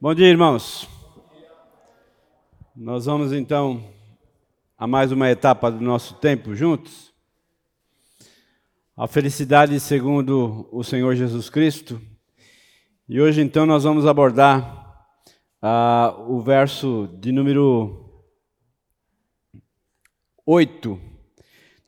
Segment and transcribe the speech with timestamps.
[0.00, 0.88] Bom dia, irmãos.
[2.76, 3.92] Nós vamos então
[4.78, 7.12] a mais uma etapa do nosso tempo juntos.
[8.96, 12.00] A felicidade segundo o Senhor Jesus Cristo.
[13.08, 15.04] E hoje então nós vamos abordar
[15.60, 18.24] uh, o verso de número
[20.46, 20.96] 8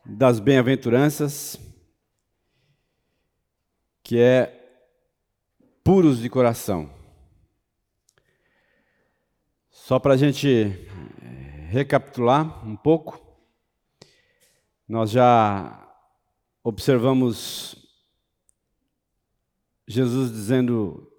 [0.05, 1.61] das bem-aventuranças,
[4.03, 4.53] que é
[5.85, 6.99] puros de coração.
[9.91, 13.21] Só para a gente eh, recapitular um pouco,
[14.89, 15.85] nós já
[16.63, 17.75] observamos
[19.89, 21.13] Jesus dizendo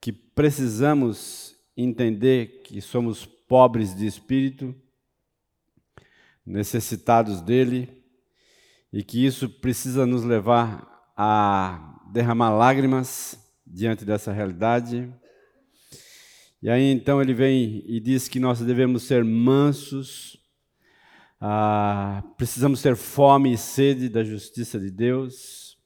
[0.00, 4.72] que precisamos entender que somos pobres de espírito,
[6.46, 8.00] necessitados dele,
[8.92, 15.12] e que isso precisa nos levar a derramar lágrimas diante dessa realidade
[16.62, 20.38] e aí então ele vem e diz que nós devemos ser mansos,
[21.40, 25.76] ah, precisamos ter fome e sede da justiça de Deus,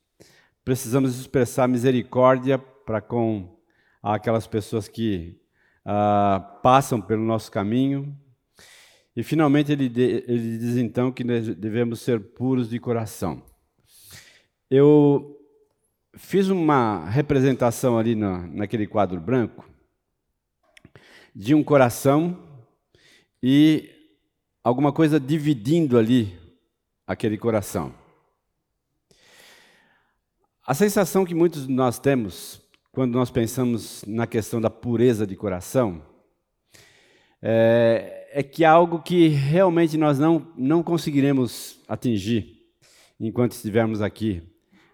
[0.63, 3.59] precisamos expressar misericórdia para com
[4.03, 5.41] aquelas pessoas que
[5.83, 8.15] ah, passam pelo nosso caminho.
[9.17, 13.43] E finalmente ele, de, ele diz então que devemos ser puros de coração.
[14.71, 15.41] Eu
[16.15, 19.76] fiz uma representação ali na, naquele quadro branco
[21.39, 22.35] de um coração
[23.43, 23.91] e
[24.65, 26.35] alguma coisa dividindo ali
[27.07, 27.93] aquele coração.
[30.67, 35.37] A sensação que muitos de nós temos quando nós pensamos na questão da pureza de
[35.37, 36.03] coração
[37.43, 42.63] é, é que é algo que realmente nós não, não conseguiremos atingir
[43.21, 44.43] enquanto estivermos aqui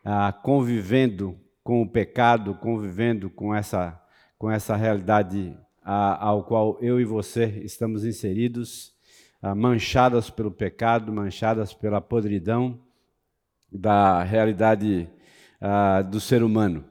[0.04, 4.02] ah, convivendo com o pecado, convivendo com essa,
[4.36, 8.94] com essa realidade a, ao qual eu e você estamos inseridos,
[9.40, 12.80] a, manchadas pelo pecado, manchadas pela podridão
[13.70, 15.08] da realidade
[15.60, 16.84] a, do ser humano.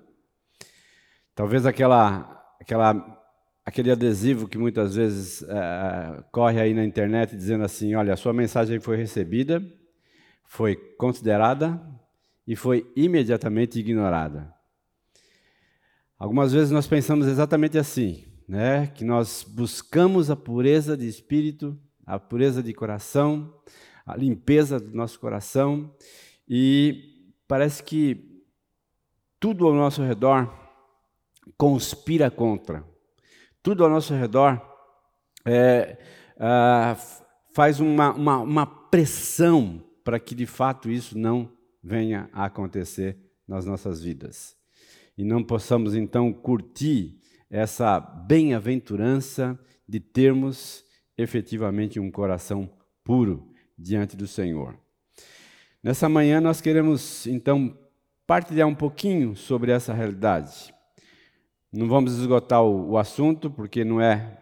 [1.33, 3.23] Talvez aquela, aquela,
[3.65, 8.33] aquele adesivo que muitas vezes é, corre aí na internet dizendo assim: olha, a sua
[8.33, 9.63] mensagem foi recebida,
[10.45, 11.81] foi considerada
[12.45, 14.53] e foi imediatamente ignorada.
[16.19, 18.87] Algumas vezes nós pensamos exatamente assim né?
[18.87, 23.49] que nós buscamos a pureza de espírito, a pureza de coração,
[24.05, 25.95] a limpeza do nosso coração,
[26.45, 28.43] e parece que
[29.39, 30.53] tudo ao nosso redor
[31.57, 32.83] conspira contra,
[33.63, 34.61] tudo ao nosso redor
[35.45, 35.97] é,
[36.37, 36.95] é,
[37.53, 41.49] faz uma, uma, uma pressão para que de fato isso não
[41.81, 44.57] venha a acontecer nas nossas vidas.
[45.17, 47.20] E não possamos então curtir
[47.51, 50.85] essa bem-aventurança de termos
[51.17, 52.71] efetivamente um coração
[53.03, 54.77] puro diante do Senhor.
[55.83, 57.77] Nessa manhã nós queremos então
[58.25, 60.73] partilhar um pouquinho sobre essa realidade.
[61.73, 64.37] Não vamos esgotar o, o assunto, porque não é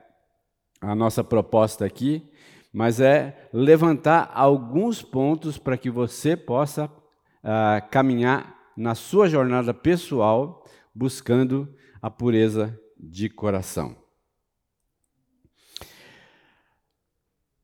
[0.80, 2.30] a nossa proposta aqui,
[2.72, 10.64] mas é levantar alguns pontos para que você possa uh, caminhar na sua jornada pessoal
[10.94, 13.96] buscando a pureza de coração.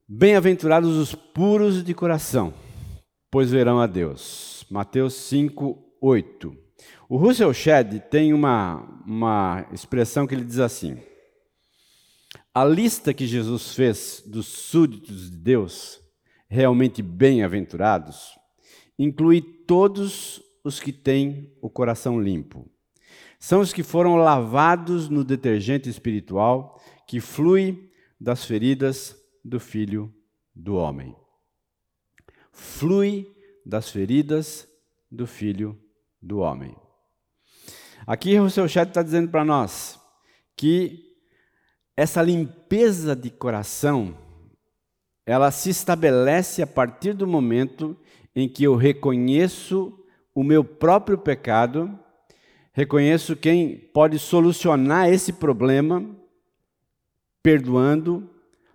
[0.08, 2.54] Bem-aventurados os puros de coração,
[3.30, 4.66] pois verão a Deus.
[4.70, 6.56] Mateus 5, 8.
[7.10, 10.98] O Russell Shedd tem uma, uma expressão que ele diz assim:
[12.54, 16.00] A lista que Jesus fez dos súditos de Deus,
[16.48, 18.38] realmente bem-aventurados,
[18.98, 22.70] inclui todos os que têm o coração limpo
[23.40, 30.14] são os que foram lavados no detergente espiritual que flui das feridas do Filho
[30.56, 31.16] do Homem.
[32.52, 33.28] Flui
[33.66, 34.68] das feridas
[35.12, 35.80] do Filho
[36.22, 36.76] do Homem.
[38.08, 40.00] Aqui o seu chat está dizendo para nós
[40.56, 41.16] que
[41.98, 44.18] essa limpeza de coração
[45.26, 47.98] ela se estabelece a partir do momento
[48.36, 49.98] em que eu reconheço
[50.34, 51.98] o meu próprio pecado
[52.76, 56.06] Reconheço quem pode solucionar esse problema
[57.42, 58.30] perdoando,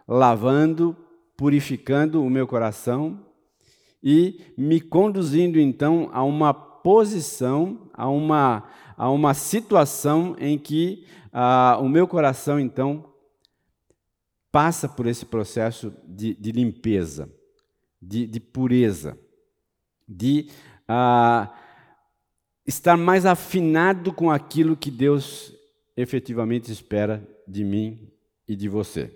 [0.08, 0.96] lavando,
[1.36, 3.26] purificando o meu coração
[4.02, 11.76] e me conduzindo então a uma posição, a uma, a uma situação em que ah,
[11.78, 13.04] o meu coração então
[14.50, 17.30] passa por esse processo de, de limpeza,
[18.00, 19.18] de, de, pureza,
[20.08, 20.48] de
[20.88, 21.52] ah,
[22.70, 25.52] estar mais afinado com aquilo que Deus
[25.96, 28.08] efetivamente espera de mim
[28.48, 29.10] e de você.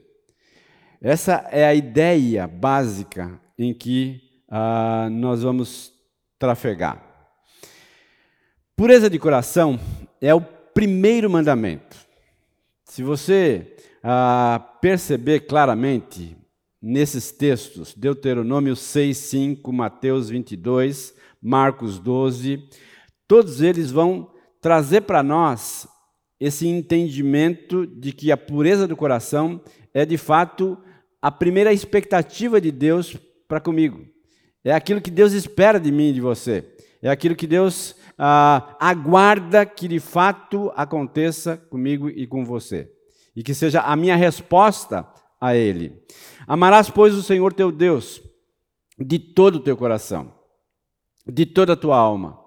[1.00, 5.92] Essa é a ideia básica em que ah, nós vamos
[6.38, 7.02] trafegar.
[8.76, 9.78] Pureza de coração
[10.20, 11.96] é o primeiro mandamento.
[12.84, 16.36] Se você ah, perceber claramente
[16.82, 22.68] nesses textos, Deuteronômio 6, 5, Mateus 22, Marcos 12,
[23.26, 24.30] todos eles vão
[24.60, 25.86] trazer para nós
[26.38, 29.62] esse entendimento de que a pureza do coração
[29.92, 30.78] é de fato
[31.20, 33.16] a primeira expectativa de Deus
[33.48, 34.04] para comigo.
[34.62, 36.74] É aquilo que Deus espera de mim e de você.
[37.00, 42.90] É aquilo que Deus ah, aguarda que de fato aconteça comigo e com você.
[43.36, 45.06] E que seja a minha resposta
[45.40, 46.02] a Ele.
[46.46, 48.22] Amarás, pois, o Senhor teu Deus
[48.98, 50.32] de todo o teu coração,
[51.26, 52.43] de toda a tua alma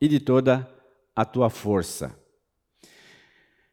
[0.00, 0.68] e de toda
[1.14, 2.16] a tua força.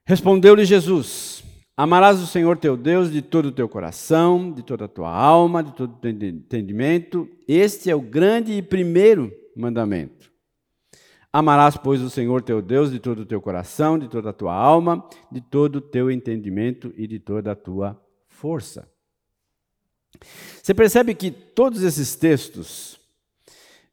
[0.06, 1.44] Respondeu-lhe Jesus:
[1.77, 5.63] Amarás o Senhor teu Deus de todo o teu coração, de toda a tua alma,
[5.63, 7.30] de todo o teu entendimento.
[7.48, 10.31] Este é o grande e primeiro mandamento.
[11.33, 14.54] Amarás, pois, o Senhor teu Deus de todo o teu coração, de toda a tua
[14.54, 18.89] alma, de todo o teu entendimento e de toda a tua força.
[20.63, 22.98] Você percebe que todos esses textos,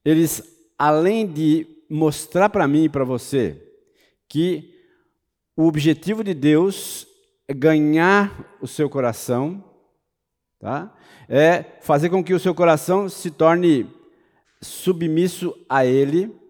[0.05, 0.41] eles,
[0.79, 3.63] além de mostrar para mim e para você
[4.29, 4.75] que
[5.57, 7.07] o objetivo de Deus
[7.47, 9.63] é ganhar o seu coração,
[10.59, 10.97] tá?
[11.29, 13.87] é fazer com que o seu coração se torne
[14.61, 16.43] submisso a Ele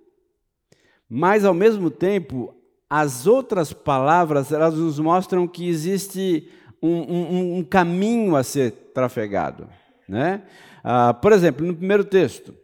[1.14, 2.54] mas, ao mesmo tempo,
[2.88, 6.48] as outras palavras elas nos mostram que existe
[6.82, 9.68] um, um, um caminho a ser trafegado.
[10.08, 10.40] Né?
[10.82, 12.54] Ah, por exemplo, no primeiro texto,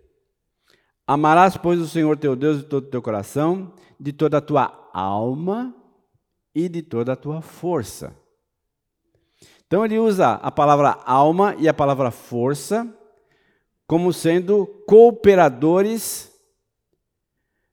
[1.09, 4.91] amarás, pois, o Senhor teu Deus de todo o teu coração, de toda a tua
[4.93, 5.75] alma
[6.55, 8.15] e de toda a tua força.
[9.67, 12.87] Então ele usa a palavra alma e a palavra força
[13.87, 16.31] como sendo cooperadores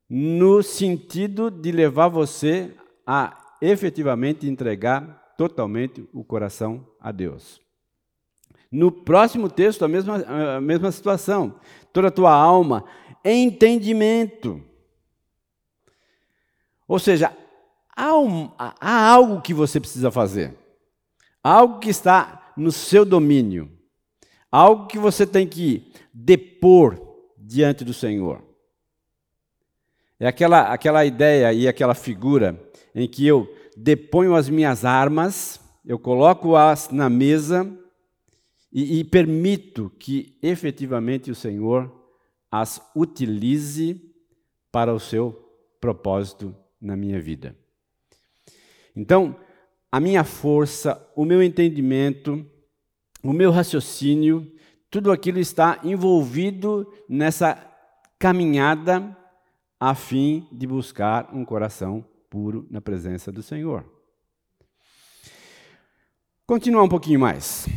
[0.10, 2.74] no sentido de levar você
[3.06, 7.62] a efetivamente entregar totalmente o coração a Deus.
[8.72, 10.16] No próximo texto, a mesma,
[10.56, 11.56] a mesma situação.
[11.94, 12.84] Toda a tua alma,
[13.26, 14.64] entendimento.
[16.88, 17.36] Ou seja,
[17.96, 20.56] há, um, há algo que você precisa fazer.
[21.44, 23.72] Algo que está no seu domínio.
[24.52, 27.00] Algo que você tem que depor
[27.38, 28.44] diante do Senhor.
[30.20, 32.60] É aquela, aquela ideia e aquela figura
[32.94, 37.70] em que eu deponho as minhas armas, eu coloco-as na mesa
[38.72, 42.05] e, e permito que efetivamente o Senhor
[42.52, 44.02] as utilize
[44.72, 45.32] para o seu
[45.80, 47.56] propósito na minha vida.
[48.96, 49.36] Então,
[49.92, 52.46] a minha força, o meu entendimento,
[53.24, 54.52] o meu raciocínio,
[54.90, 57.56] tudo aquilo está envolvido nessa
[58.20, 59.16] caminhada
[59.80, 63.86] a fim de buscar um coração puro na presença do Senhor.
[66.46, 67.68] Continuar um pouquinho mais.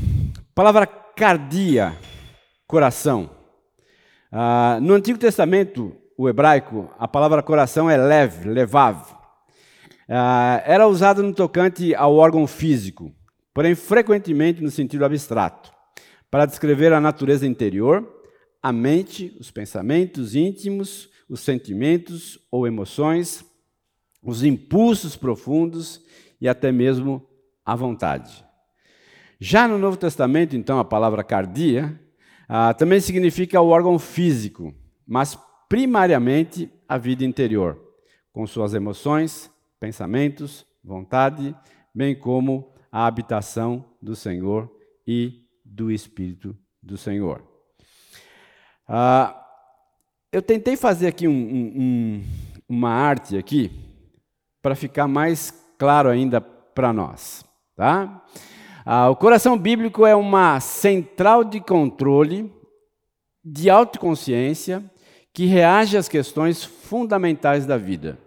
[0.55, 1.97] Palavra cardia,
[2.67, 3.38] coração.
[4.31, 9.17] Ah, no Antigo Testamento, o hebraico, a palavra coração é leve, levav.
[10.09, 13.13] Ah, era usada no tocante ao órgão físico,
[13.55, 15.73] porém frequentemente no sentido abstrato,
[16.31, 18.07] para descrever a natureza interior,
[18.62, 23.45] a mente, os pensamentos íntimos, os sentimentos ou emoções,
[24.23, 26.02] os impulsos profundos
[26.41, 27.26] e até mesmo
[27.64, 28.45] a vontade.
[29.41, 31.99] Já no Novo Testamento, então, a palavra cardia
[32.49, 34.73] ah, também significa o órgão físico,
[35.07, 35.38] mas
[35.69, 37.78] primariamente a vida interior,
[38.33, 41.55] com suas emoções, pensamentos, vontade,
[41.95, 44.71] bem como a habitação do Senhor
[45.07, 47.43] e do Espírito do Senhor.
[48.88, 49.45] Ah,
[50.33, 52.25] eu tentei fazer aqui um, um,
[52.67, 53.71] uma arte aqui
[54.62, 57.45] para ficar mais claro ainda para nós,
[57.76, 58.25] tá?
[58.90, 62.50] Ah, o coração bíblico é uma central de controle,
[63.45, 64.83] de autoconsciência,
[65.30, 68.18] que reage às questões fundamentais da vida.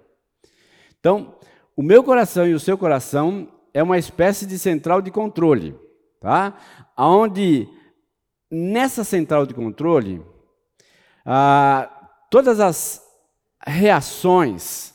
[1.00, 1.34] Então,
[1.76, 5.76] o meu coração e o seu coração é uma espécie de central de controle,
[6.20, 6.56] tá?
[6.96, 7.68] Onde
[8.52, 10.24] nessa central de controle
[11.26, 11.90] ah,
[12.30, 13.02] todas as
[13.66, 14.94] reações,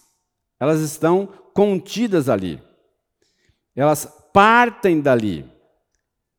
[0.60, 2.62] elas estão contidas ali.
[3.74, 5.55] Elas partem dali,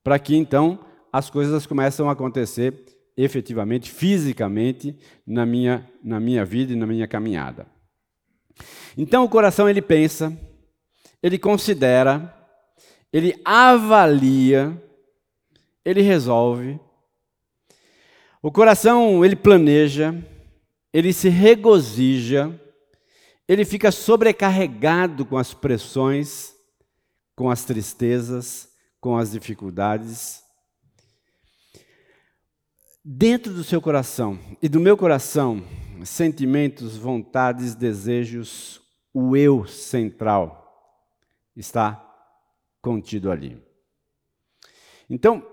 [0.08, 0.80] para que então
[1.12, 2.74] as coisas começam a acontecer
[3.18, 7.68] efetivamente, fisicamente, na minha, na minha vida e na minha caminhada.
[8.98, 10.32] Então o coração ele pensa,
[11.22, 12.34] ele considera,
[13.12, 14.82] ele avalia,
[15.84, 16.80] ele resolve.
[18.42, 20.16] O coração, ele planeja,
[20.94, 22.58] ele se regozija,
[23.46, 26.54] ele fica sobrecarregado com as pressões,
[27.36, 30.44] com as tristezas, com as dificuldades.
[33.04, 35.64] Dentro do seu coração e do meu coração,
[36.04, 38.82] sentimentos, vontades, desejos,
[39.14, 40.64] o eu central
[41.56, 42.04] está
[42.82, 43.62] contido ali.
[45.10, 45.46] Então,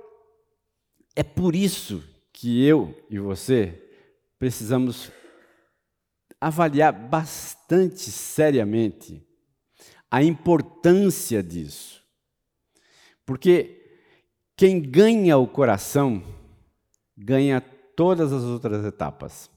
[1.14, 3.80] é por isso que eu e você
[4.38, 5.10] precisamos
[6.40, 9.26] avaliar bastante seriamente
[10.10, 12.03] a importância disso.
[13.26, 13.82] Porque
[14.56, 16.22] quem ganha o coração
[17.16, 19.50] ganha todas as outras etapas.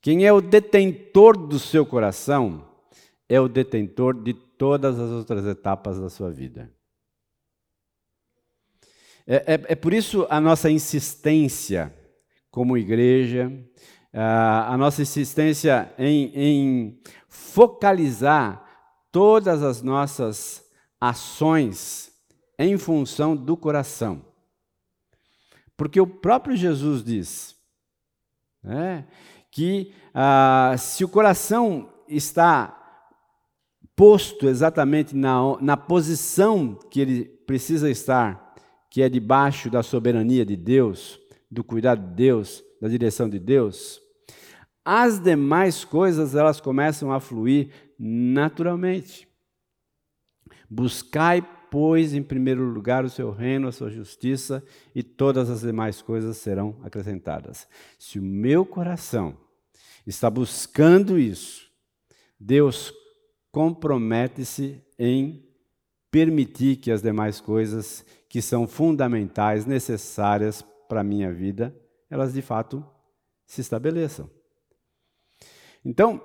[0.00, 2.66] Quem é o detentor do seu coração
[3.28, 6.72] é o detentor de todas as outras etapas da sua vida.
[9.26, 11.92] É, é, é por isso a nossa insistência
[12.50, 13.52] como igreja,
[14.12, 18.64] a nossa insistência em, em focalizar
[19.12, 20.65] todas as nossas
[21.00, 22.12] ações
[22.58, 24.24] em função do coração.
[25.76, 27.54] Porque o próprio Jesus diz
[28.62, 29.06] né,
[29.50, 32.72] que ah, se o coração está
[33.94, 38.54] posto exatamente na, na posição que ele precisa estar,
[38.90, 41.18] que é debaixo da soberania de Deus,
[41.50, 44.00] do cuidado de Deus, da direção de Deus,
[44.84, 49.26] as demais coisas elas começam a fluir naturalmente.
[50.68, 54.62] Buscai, pois, em primeiro lugar o seu reino, a sua justiça,
[54.94, 57.68] e todas as demais coisas serão acrescentadas.
[57.98, 59.36] Se o meu coração
[60.06, 61.70] está buscando isso,
[62.38, 62.92] Deus
[63.50, 65.44] compromete-se em
[66.10, 71.74] permitir que as demais coisas que são fundamentais, necessárias para a minha vida,
[72.10, 72.84] elas de fato
[73.46, 74.30] se estabeleçam.
[75.84, 76.20] Então,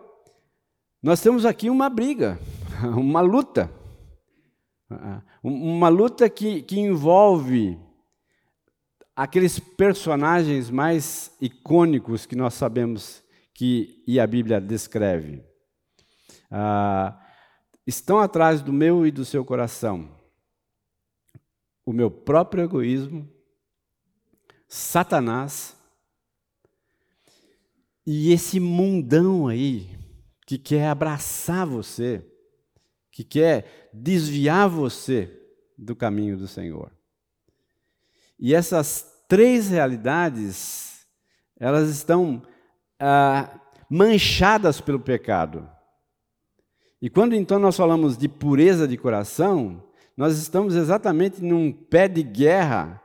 [1.02, 2.40] nós temos aqui uma briga,
[2.98, 3.72] uma luta.
[5.44, 7.80] Uma luta que, que envolve
[9.16, 15.44] aqueles personagens mais icônicos que nós sabemos que e a Bíblia descreve.
[16.50, 17.20] Ah,
[17.86, 20.10] estão atrás do meu e do seu coração
[21.86, 23.28] o meu próprio egoísmo,
[24.68, 25.76] Satanás
[28.06, 29.90] e esse mundão aí
[30.46, 32.26] que quer abraçar você,
[33.12, 35.32] que quer desviar você
[35.78, 36.92] do caminho do Senhor.
[38.40, 41.06] E essas três realidades,
[41.60, 42.42] elas estão
[43.00, 43.50] ah,
[43.90, 45.70] manchadas pelo pecado.
[47.02, 49.84] E quando então nós falamos de pureza de coração,
[50.16, 53.02] nós estamos exatamente num pé de guerra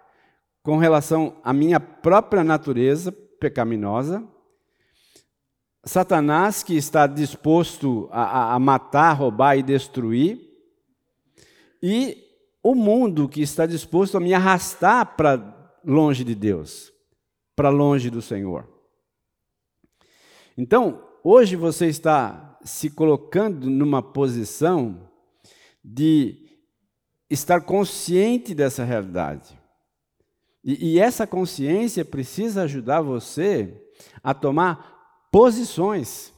[0.62, 4.26] com relação à minha própria natureza pecaminosa
[5.86, 10.45] Satanás, que está disposto a, a matar, roubar e destruir,
[11.82, 12.24] e
[12.62, 16.92] o mundo, que está disposto a me arrastar para longe de Deus,
[17.54, 18.68] para longe do Senhor.
[20.58, 25.08] Então, hoje você está se colocando numa posição
[25.84, 26.46] de
[27.30, 29.56] estar consciente dessa realidade.
[30.64, 33.80] E, e, essa consciência precisa ajudar você
[34.22, 36.32] a tomar posições,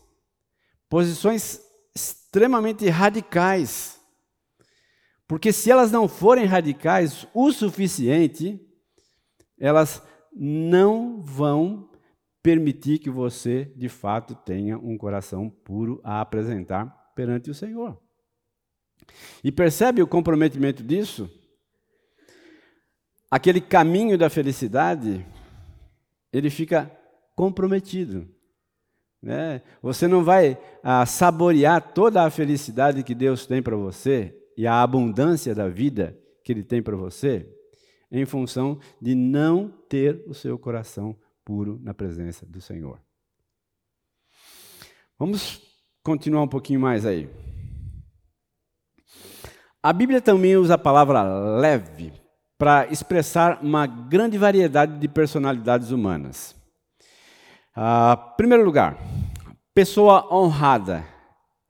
[0.88, 1.62] posições
[1.94, 3.97] extremamente radicais.
[5.28, 8.58] Porque se elas não forem radicais o suficiente,
[9.60, 11.90] elas não vão
[12.42, 18.00] permitir que você, de fato, tenha um coração puro a apresentar perante o Senhor.
[19.44, 21.30] E percebe o comprometimento disso?
[23.30, 25.26] Aquele caminho da felicidade,
[26.32, 26.90] ele fica
[27.36, 28.26] comprometido.
[29.22, 29.60] Né?
[29.82, 34.82] Você não vai ah, saborear toda a felicidade que Deus tem para você e a
[34.82, 37.48] abundância da vida que Ele tem para você
[38.10, 43.00] em função de não ter o seu coração puro na presença do Senhor.
[45.16, 45.62] Vamos
[46.02, 47.30] continuar um pouquinho mais aí.
[49.80, 52.12] A Bíblia também usa a palavra leve
[52.58, 56.56] para expressar uma grande variedade de personalidades humanas.
[57.76, 58.98] Ah, primeiro lugar,
[59.72, 61.04] pessoa honrada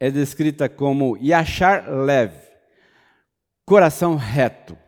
[0.00, 2.47] é descrita como Yachar leve,
[3.68, 4.78] coração reto,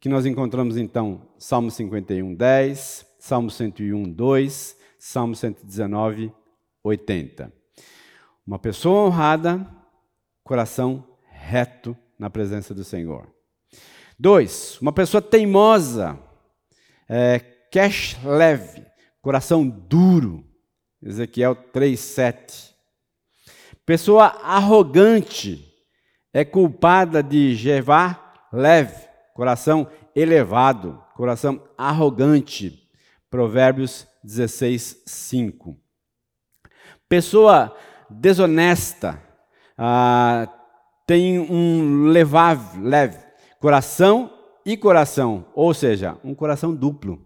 [0.00, 6.32] que nós encontramos então Salmo 51, 10, Salmo 101, 2, Salmo 119,
[6.82, 7.52] 80.
[8.46, 9.70] Uma pessoa honrada,
[10.42, 13.28] coração reto na presença do Senhor.
[14.18, 16.18] Dois, uma pessoa teimosa,
[17.06, 17.38] é,
[17.70, 18.86] cash leve,
[19.20, 20.42] coração duro.
[21.02, 22.70] Ezequiel 3,7.
[23.84, 25.75] Pessoa arrogante
[26.36, 32.86] é culpada de Jeová leve, coração elevado, coração arrogante.
[33.30, 35.74] Provérbios 16, 5.
[37.08, 37.74] Pessoa
[38.10, 39.18] desonesta
[39.78, 40.46] ah,
[41.06, 43.16] tem um levável, leve,
[43.58, 44.30] coração
[44.62, 47.24] e coração, ou seja, um coração duplo,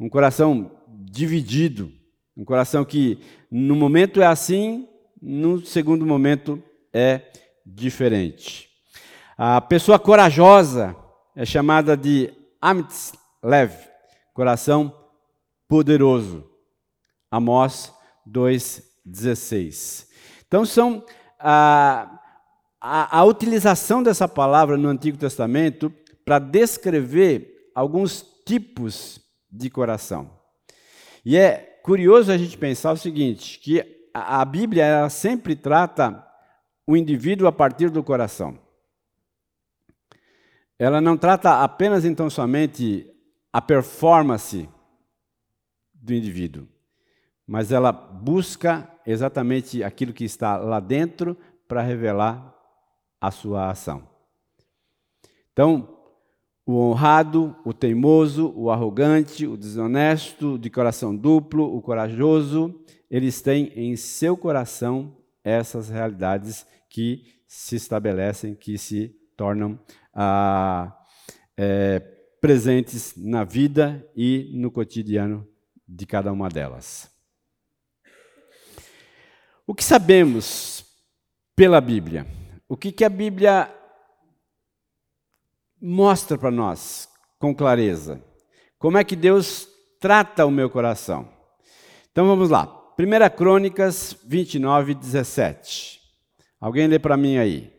[0.00, 1.92] um coração dividido,
[2.34, 3.18] um coração que
[3.50, 4.88] no momento é assim,
[5.20, 6.62] no segundo momento
[6.94, 7.20] é
[7.64, 8.68] diferente.
[9.36, 10.96] A pessoa corajosa
[11.34, 13.72] é chamada de Amitz Lev,
[14.32, 14.94] coração
[15.68, 16.48] poderoso.
[17.30, 17.92] Amós
[18.28, 20.06] 2,16.
[20.46, 21.04] Então, são
[21.38, 22.20] a,
[22.80, 25.92] a, a utilização dessa palavra no Antigo Testamento
[26.24, 30.30] para descrever alguns tipos de coração.
[31.24, 36.24] E é curioso a gente pensar o seguinte, que a Bíblia ela sempre trata
[36.92, 38.58] o indivíduo a partir do coração.
[40.78, 43.10] Ela não trata apenas então somente
[43.50, 44.68] a performance
[45.94, 46.68] do indivíduo,
[47.46, 51.34] mas ela busca exatamente aquilo que está lá dentro
[51.66, 52.54] para revelar
[53.18, 54.06] a sua ação.
[55.50, 55.96] Então,
[56.66, 62.78] o honrado, o teimoso, o arrogante, o desonesto, de coração duplo, o corajoso,
[63.10, 69.80] eles têm em seu coração essas realidades que se estabelecem, que se tornam
[70.12, 70.94] ah,
[71.56, 72.00] é,
[72.38, 75.48] presentes na vida e no cotidiano
[75.88, 77.10] de cada uma delas.
[79.66, 80.84] O que sabemos
[81.56, 82.26] pela Bíblia?
[82.68, 83.74] O que, que a Bíblia
[85.80, 87.08] mostra para nós
[87.38, 88.22] com clareza?
[88.78, 89.66] Como é que Deus
[89.98, 91.26] trata o meu coração?
[92.10, 92.66] Então vamos lá.
[92.98, 96.01] 1 Crônicas 29, 17.
[96.62, 97.72] Alguém lê para mim aí.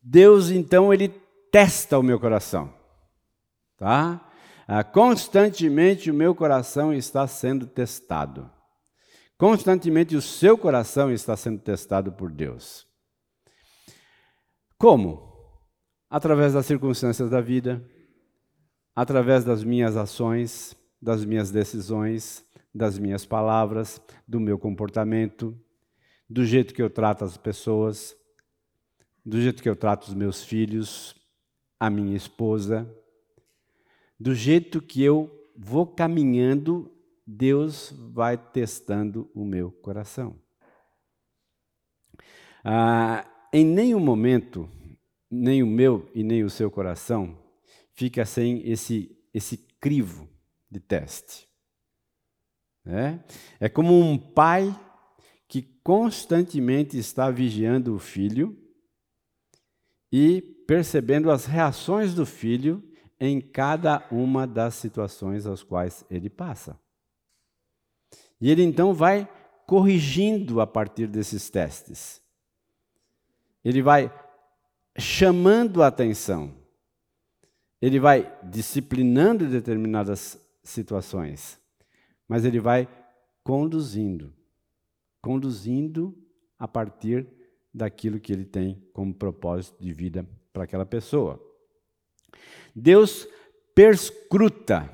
[0.00, 1.08] Deus então ele
[1.50, 2.72] testa o meu coração,
[3.76, 4.30] tá?
[4.68, 8.48] Ah, constantemente o meu coração está sendo testado.
[9.36, 12.93] Constantemente o seu coração está sendo testado por Deus.
[14.78, 15.32] Como?
[16.08, 17.82] Através das circunstâncias da vida,
[18.94, 25.58] através das minhas ações, das minhas decisões, das minhas palavras, do meu comportamento,
[26.28, 28.16] do jeito que eu trato as pessoas,
[29.24, 31.14] do jeito que eu trato os meus filhos,
[31.78, 32.88] a minha esposa,
[34.18, 36.90] do jeito que eu vou caminhando,
[37.26, 40.38] Deus vai testando o meu coração.
[42.64, 44.68] Ah, em nenhum momento,
[45.30, 47.38] nem o meu e nem o seu coração
[47.92, 50.28] fica sem esse, esse crivo
[50.68, 51.48] de teste.
[52.84, 53.20] É,
[53.60, 54.74] é como um pai
[55.46, 58.58] que constantemente está vigiando o filho
[60.10, 62.82] e percebendo as reações do filho
[63.20, 66.76] em cada uma das situações às quais ele passa.
[68.40, 69.28] E ele então vai
[69.64, 72.23] corrigindo a partir desses testes.
[73.64, 74.12] Ele vai
[74.98, 76.54] chamando a atenção.
[77.80, 81.58] Ele vai disciplinando determinadas situações.
[82.28, 82.88] Mas ele vai
[83.42, 84.32] conduzindo.
[85.20, 86.16] Conduzindo
[86.58, 87.26] a partir
[87.72, 91.42] daquilo que ele tem como propósito de vida para aquela pessoa.
[92.74, 93.26] Deus
[93.74, 94.88] perscruta,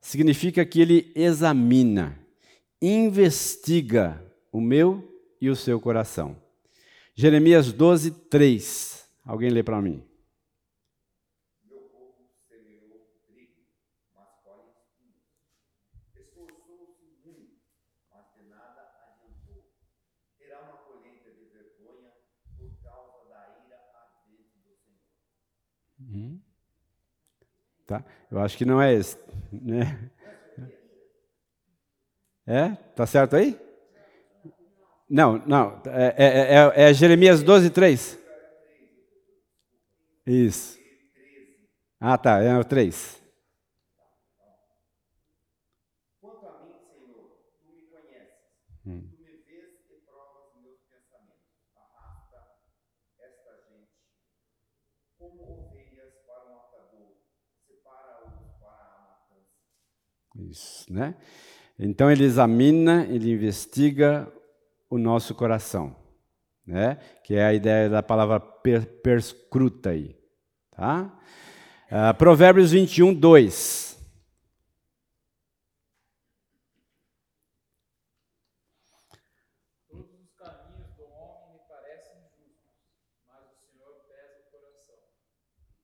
[0.00, 2.18] significa que ele examina,
[2.80, 5.02] investiga o meu
[5.40, 6.36] e o seu coração.
[7.18, 9.08] Jeremias 12, 3.
[9.24, 10.04] Alguém lê para mim.
[27.86, 28.04] Tá?
[28.30, 29.16] Eu acho que não é esse.
[29.52, 30.10] Né?
[32.44, 32.70] É?
[32.94, 33.65] Tá certo aí?
[35.08, 35.80] Não, não.
[35.86, 38.18] É, é, é, é, é Jeremias 12, 3.
[40.26, 40.76] Isso.
[42.00, 42.42] Ah, tá.
[42.42, 43.22] É o 3.
[46.20, 48.34] Quanto a mim, Senhor, tu me conheces.
[48.82, 49.00] Tu me
[49.46, 50.00] vês e hum.
[50.04, 51.46] provas meus pensamentos.
[51.76, 52.38] Arrasta
[53.20, 53.92] esta gente
[55.16, 57.14] como ovelhas para o matador,
[57.64, 60.50] separa-os para a matança.
[60.50, 61.14] Isso, né?
[61.78, 64.32] Então ele examina, ele investiga
[64.88, 65.94] o nosso coração,
[66.66, 66.98] né?
[67.24, 68.86] Que é a ideia da palavra per,
[69.88, 70.16] aí,
[70.70, 71.12] tá?
[71.86, 73.86] Uh, Provérbios 21, 2.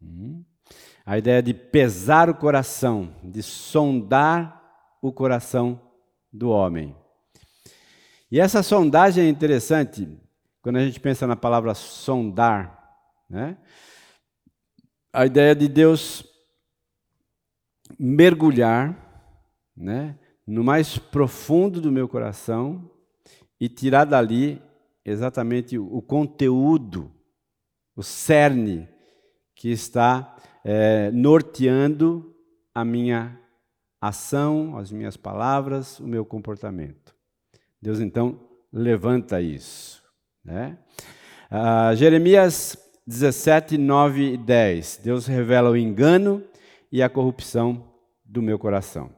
[0.00, 0.44] Uhum.
[1.06, 4.60] A ideia de pesar o coração, de sondar
[5.00, 5.80] o coração
[6.32, 6.96] do homem.
[8.32, 10.08] E essa sondagem é interessante
[10.62, 12.96] quando a gente pensa na palavra sondar,
[13.28, 13.58] né?
[15.12, 16.24] A ideia de Deus
[17.98, 18.96] mergulhar,
[19.76, 22.90] né, no mais profundo do meu coração
[23.60, 24.62] e tirar dali
[25.04, 27.12] exatamente o conteúdo,
[27.94, 28.88] o cerne
[29.54, 32.34] que está é, norteando
[32.74, 33.38] a minha
[34.00, 37.14] ação, as minhas palavras, o meu comportamento.
[37.82, 38.38] Deus então
[38.72, 40.00] levanta isso.
[40.44, 40.78] Né?
[41.50, 45.00] Ah, Jeremias 17, 9 e 10.
[45.02, 46.44] Deus revela o engano
[46.90, 47.92] e a corrupção
[48.24, 49.10] do meu coração.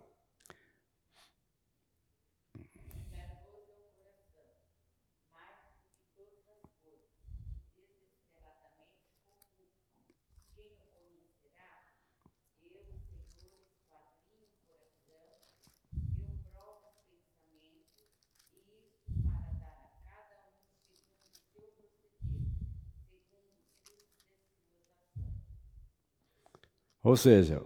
[27.05, 27.63] Ou seja,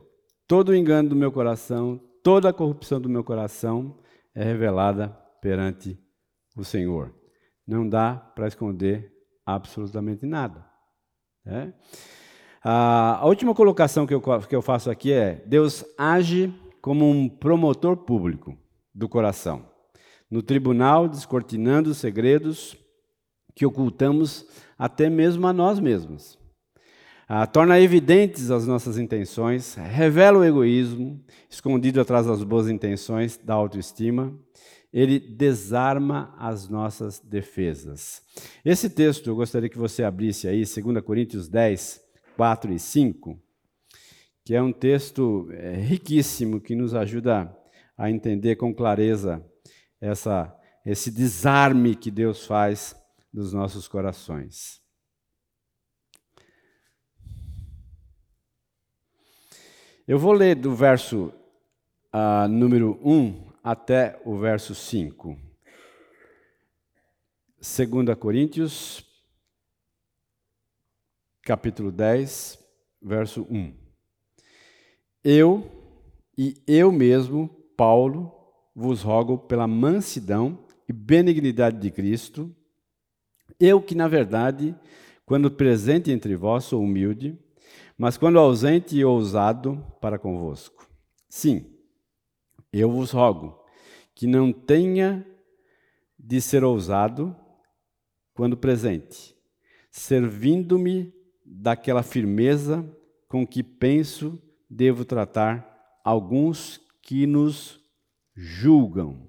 [0.48, 3.96] todo o engano do meu coração, toda a corrupção do meu coração
[4.34, 5.96] é revelada perante
[6.56, 7.14] o Senhor.
[7.64, 9.12] Não dá para esconder
[9.46, 10.66] absolutamente nada.
[11.44, 11.72] Né?
[12.64, 17.96] A última colocação que eu, que eu faço aqui é: Deus age como um promotor
[17.96, 18.58] público
[18.92, 19.70] do coração,
[20.28, 22.76] no tribunal, descortinando os segredos
[23.54, 26.38] que ocultamos até mesmo a nós mesmos
[27.28, 33.52] ah, torna evidentes as nossas intenções, revela o egoísmo escondido atrás das boas intenções da
[33.52, 34.34] autoestima,
[34.90, 38.22] ele desarma as nossas defesas.
[38.64, 42.00] Esse texto eu gostaria que você abrisse aí, 2 Coríntios 10,
[42.34, 43.38] 4 e 5,
[44.42, 47.54] que é um texto é, riquíssimo que nos ajuda
[47.94, 49.44] a entender com clareza
[50.00, 52.96] essa, esse desarme que Deus faz
[53.30, 54.87] dos nossos corações.
[60.08, 61.34] Eu vou ler do verso
[62.14, 65.36] uh, número 1 até o verso 5.
[67.60, 69.04] 2 Coríntios,
[71.42, 72.58] capítulo 10,
[73.02, 73.74] verso 1.
[75.22, 75.70] Eu
[76.38, 78.32] e eu mesmo, Paulo,
[78.74, 82.50] vos rogo pela mansidão e benignidade de Cristo,
[83.60, 84.74] eu que, na verdade,
[85.26, 87.38] quando presente entre vós, sou humilde,
[87.98, 90.88] mas quando ausente e ousado para convosco.
[91.28, 91.66] Sim,
[92.72, 93.60] eu vos rogo
[94.14, 95.26] que não tenha
[96.16, 97.34] de ser ousado
[98.32, 99.36] quando presente,
[99.90, 101.12] servindo-me
[101.44, 102.88] daquela firmeza
[103.26, 107.80] com que penso devo tratar alguns que nos
[108.34, 109.28] julgam,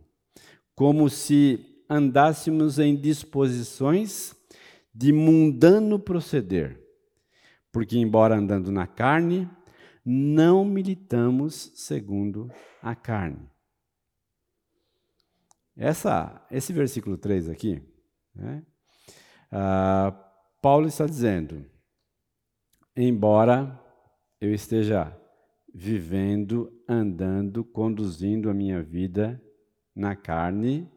[0.75, 4.36] como se andássemos em disposições
[4.93, 6.88] de mundano proceder
[7.71, 9.49] porque, embora andando na carne,
[10.05, 12.49] não militamos segundo
[12.82, 13.49] a carne.
[15.75, 17.82] Essa, esse versículo 3 aqui,
[18.36, 18.63] né,
[19.51, 20.13] uh,
[20.62, 21.65] Paulo está dizendo:
[22.95, 23.79] embora
[24.41, 25.15] eu esteja
[25.73, 29.41] vivendo, andando, conduzindo a minha vida
[29.95, 30.89] na carne,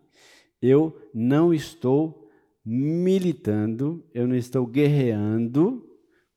[0.61, 2.31] eu não estou
[2.65, 5.92] militando, eu não estou guerreando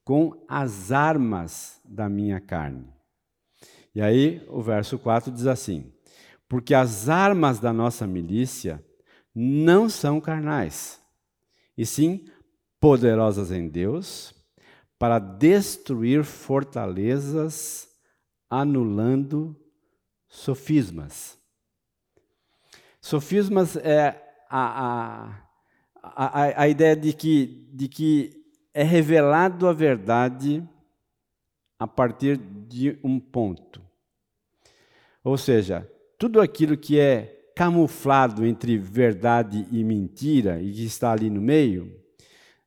[0.05, 2.87] com as armas da minha carne.
[3.93, 5.91] E aí o verso 4 diz assim:
[6.47, 8.85] Porque as armas da nossa milícia
[9.33, 11.01] não são carnais,
[11.75, 12.25] e sim
[12.79, 14.33] poderosas em Deus
[14.99, 17.89] para destruir fortalezas,
[18.49, 19.59] anulando
[20.27, 21.37] sofismas.
[23.01, 25.47] Sofismas é a, a,
[26.03, 28.44] a, a ideia de que, de que
[28.75, 30.61] é revelado a verdade
[31.79, 33.81] a partir de um ponto.
[35.23, 41.29] Ou seja, tudo aquilo que é camuflado entre verdade e mentira e que está ali
[41.29, 41.89] no meio,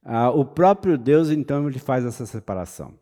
[0.02, 2.98] ah, o próprio Deus então ele faz essa separação.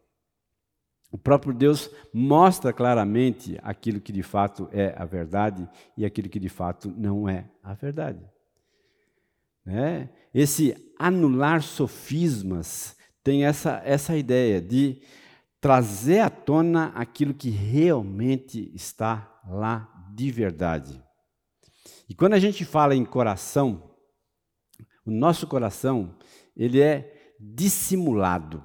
[1.13, 6.41] O próprio Deus mostra claramente aquilo que de fato é a verdade e aquilo que
[6.41, 8.29] de fato não é a verdade.
[9.65, 10.11] Né?
[10.35, 12.96] Esse anular sofismas
[13.27, 15.03] tem essa, essa ideia de
[15.61, 21.03] trazer à tona aquilo que realmente está lá de verdade.
[22.09, 23.91] E quando a gente fala em coração,
[25.05, 26.15] o nosso coração,
[26.57, 28.63] ele é dissimulado.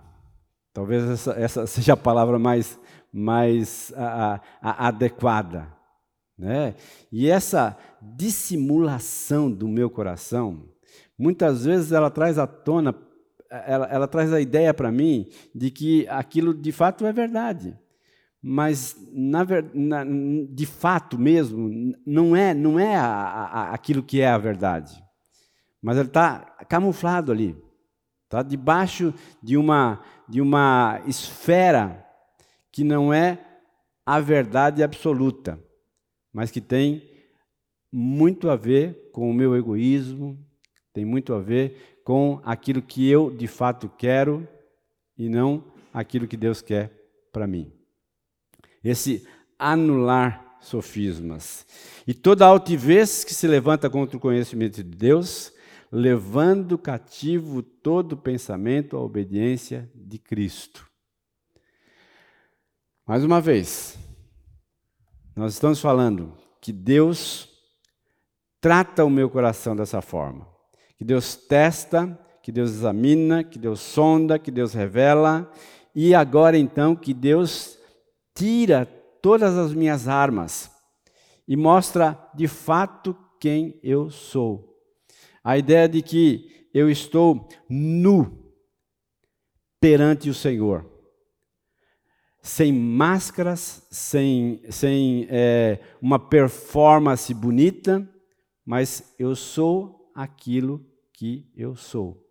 [0.71, 2.79] Talvez essa, essa seja a palavra mais,
[3.11, 5.75] mais a, a, a adequada.
[6.37, 6.75] Né?
[7.11, 10.69] E essa dissimulação do meu coração,
[11.17, 12.95] muitas vezes ela traz à tona,
[13.51, 17.77] ela, ela traz a ideia para mim de que aquilo de fato é verdade.
[18.41, 20.03] Mas, na, na,
[20.49, 25.03] de fato mesmo, não é, não é a, a, aquilo que é a verdade.
[25.81, 27.55] Mas ele está camuflado ali.
[28.23, 32.03] Está debaixo de uma, de uma esfera
[32.71, 33.37] que não é
[34.05, 35.61] a verdade absoluta,
[36.33, 37.03] mas que tem
[37.91, 40.39] muito a ver com o meu egoísmo,
[40.93, 44.47] tem muito a ver com aquilo que eu de fato quero
[45.17, 46.91] e não aquilo que Deus quer
[47.31, 47.71] para mim.
[48.83, 51.65] Esse anular sofismas.
[52.07, 55.53] E toda altivez que se levanta contra o conhecimento de Deus
[55.91, 60.89] levando cativo todo pensamento à obediência de Cristo.
[63.05, 63.99] Mais uma vez,
[65.35, 67.49] nós estamos falando que Deus
[68.61, 70.47] trata o meu coração dessa forma.
[71.01, 75.51] Que Deus testa, que Deus examina, que Deus sonda, que Deus revela,
[75.95, 77.75] e agora então que Deus
[78.35, 78.85] tira
[79.19, 80.69] todas as minhas armas
[81.47, 84.79] e mostra de fato quem eu sou.
[85.43, 88.53] A ideia de que eu estou nu
[89.79, 90.87] perante o Senhor.
[92.43, 98.07] Sem máscaras, sem, sem é, uma performance bonita,
[98.63, 100.90] mas eu sou aquilo
[101.21, 102.27] que eu sou.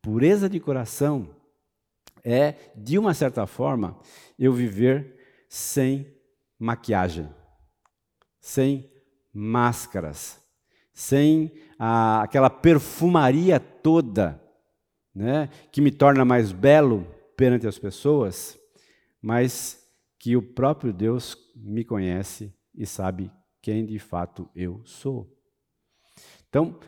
[0.00, 1.34] Pureza de coração
[2.22, 3.98] é, de uma certa forma,
[4.38, 6.06] eu viver sem
[6.56, 7.28] maquiagem,
[8.40, 8.88] sem
[9.34, 10.40] máscaras,
[10.94, 14.40] sem a, aquela perfumaria toda,
[15.12, 17.04] né, que me torna mais belo
[17.36, 18.56] perante as pessoas,
[19.20, 19.84] mas
[20.16, 25.28] que o próprio Deus me conhece e sabe quem de fato eu sou.
[26.48, 26.78] Então,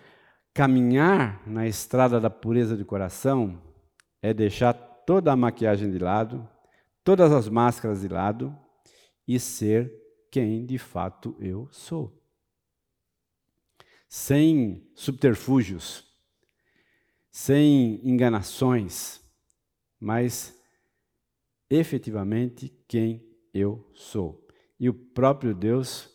[0.55, 3.61] caminhar na estrada da pureza de coração
[4.23, 6.49] é deixar toda a maquiagem de lado,
[7.03, 8.57] todas as máscaras de lado
[9.29, 9.93] e ser
[10.31, 12.25] quem de fato eu sou
[14.17, 16.05] sem subterfúgios,
[17.33, 19.21] sem enganações,
[19.99, 20.57] mas
[21.69, 24.47] efetivamente quem eu sou.
[24.79, 26.09] E o próprio Deus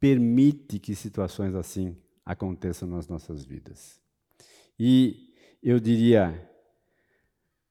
[0.00, 1.94] permite que situações assim
[2.26, 4.00] aconteçam nas nossas vidas.
[4.78, 6.50] E eu diria,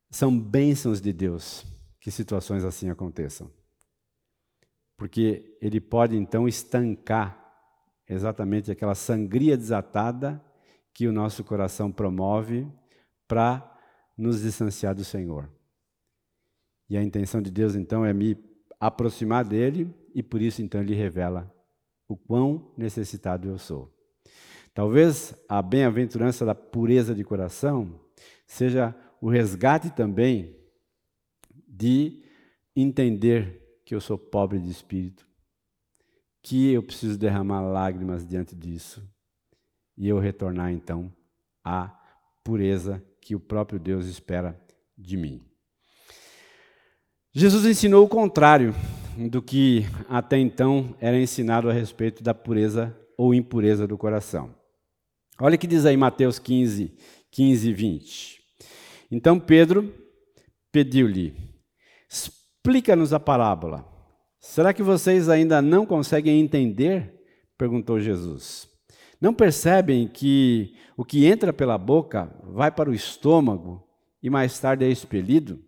[0.10, 1.66] são bênçãos de Deus
[2.00, 3.52] que situações assim aconteçam.
[4.96, 7.44] Porque Ele pode então estancar
[8.08, 10.42] exatamente aquela sangria desatada
[10.94, 12.66] que o nosso coração promove
[13.28, 13.78] para
[14.18, 15.50] nos distanciar do Senhor.
[16.90, 18.38] E a intenção de Deus então é me
[18.80, 21.52] aproximar dele e por isso então ele revela
[22.08, 23.95] o quão necessitado eu sou.
[24.76, 27.98] Talvez a bem-aventurança da pureza de coração
[28.46, 30.54] seja o resgate também
[31.66, 32.22] de
[32.76, 35.26] entender que eu sou pobre de espírito,
[36.44, 39.02] que eu preciso derramar lágrimas diante disso
[39.98, 41.10] e eu retornar então
[41.64, 41.98] à
[42.44, 44.62] pureza que o próprio Deus espera
[44.98, 45.42] de mim.
[47.32, 48.76] Jesus ensinou o contrário
[49.30, 54.65] do que até então era ensinado a respeito da pureza ou impureza do coração.
[55.40, 56.96] Olha o que diz aí Mateus 15,
[57.32, 58.42] 15 e 20.
[59.12, 59.94] Então Pedro
[60.72, 61.36] pediu-lhe:
[62.10, 63.86] explica-nos a parábola.
[64.40, 67.14] Será que vocês ainda não conseguem entender?
[67.58, 68.68] perguntou Jesus.
[69.20, 73.86] Não percebem que o que entra pela boca vai para o estômago
[74.22, 75.64] e mais tarde é expelido?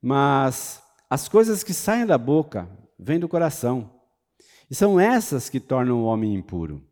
[0.00, 3.90] Mas as coisas que saem da boca vêm do coração.
[4.70, 6.87] E são essas que tornam o homem impuro.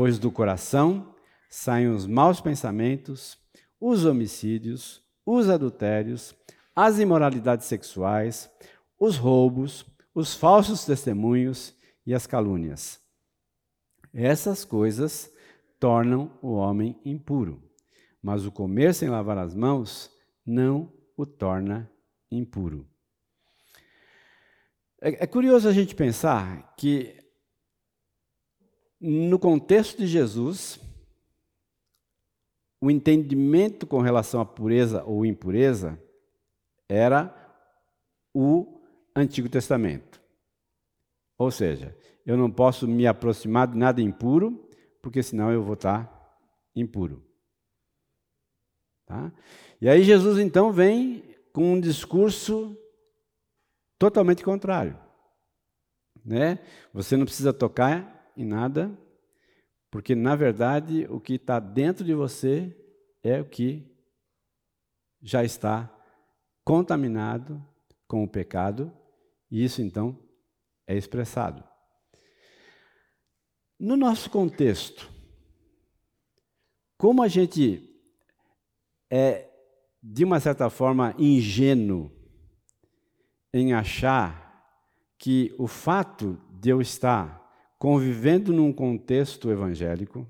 [0.00, 1.14] Pois do coração
[1.50, 3.36] saem os maus pensamentos,
[3.78, 6.34] os homicídios, os adultérios,
[6.74, 8.50] as imoralidades sexuais,
[8.98, 9.84] os roubos,
[10.14, 11.74] os falsos testemunhos
[12.06, 12.98] e as calúnias.
[14.14, 15.30] Essas coisas
[15.78, 17.62] tornam o homem impuro,
[18.22, 20.10] mas o comer sem lavar as mãos
[20.46, 21.92] não o torna
[22.30, 22.88] impuro.
[24.98, 27.19] É, é curioso a gente pensar que,
[29.00, 30.78] no contexto de Jesus,
[32.80, 35.98] o entendimento com relação à pureza ou impureza
[36.88, 37.34] era
[38.34, 38.80] o
[39.14, 40.20] Antigo Testamento.
[41.38, 44.68] Ou seja, eu não posso me aproximar de nada impuro,
[45.00, 46.38] porque senão eu vou estar
[46.76, 47.24] impuro.
[49.06, 49.32] Tá?
[49.80, 52.76] E aí Jesus então vem com um discurso
[53.98, 54.98] totalmente contrário.
[56.24, 56.58] Né?
[56.92, 58.90] Você não precisa tocar em nada,
[59.90, 62.76] porque na verdade o que está dentro de você
[63.22, 63.86] é o que
[65.22, 65.94] já está
[66.64, 67.62] contaminado
[68.06, 68.92] com o pecado,
[69.50, 70.18] e isso então
[70.86, 71.62] é expressado.
[73.78, 75.10] No nosso contexto,
[76.96, 77.90] como a gente
[79.10, 79.50] é,
[80.02, 82.10] de uma certa forma, ingênuo
[83.52, 84.48] em achar
[85.18, 87.39] que o fato de eu estar
[87.80, 90.28] convivendo num contexto evangélico,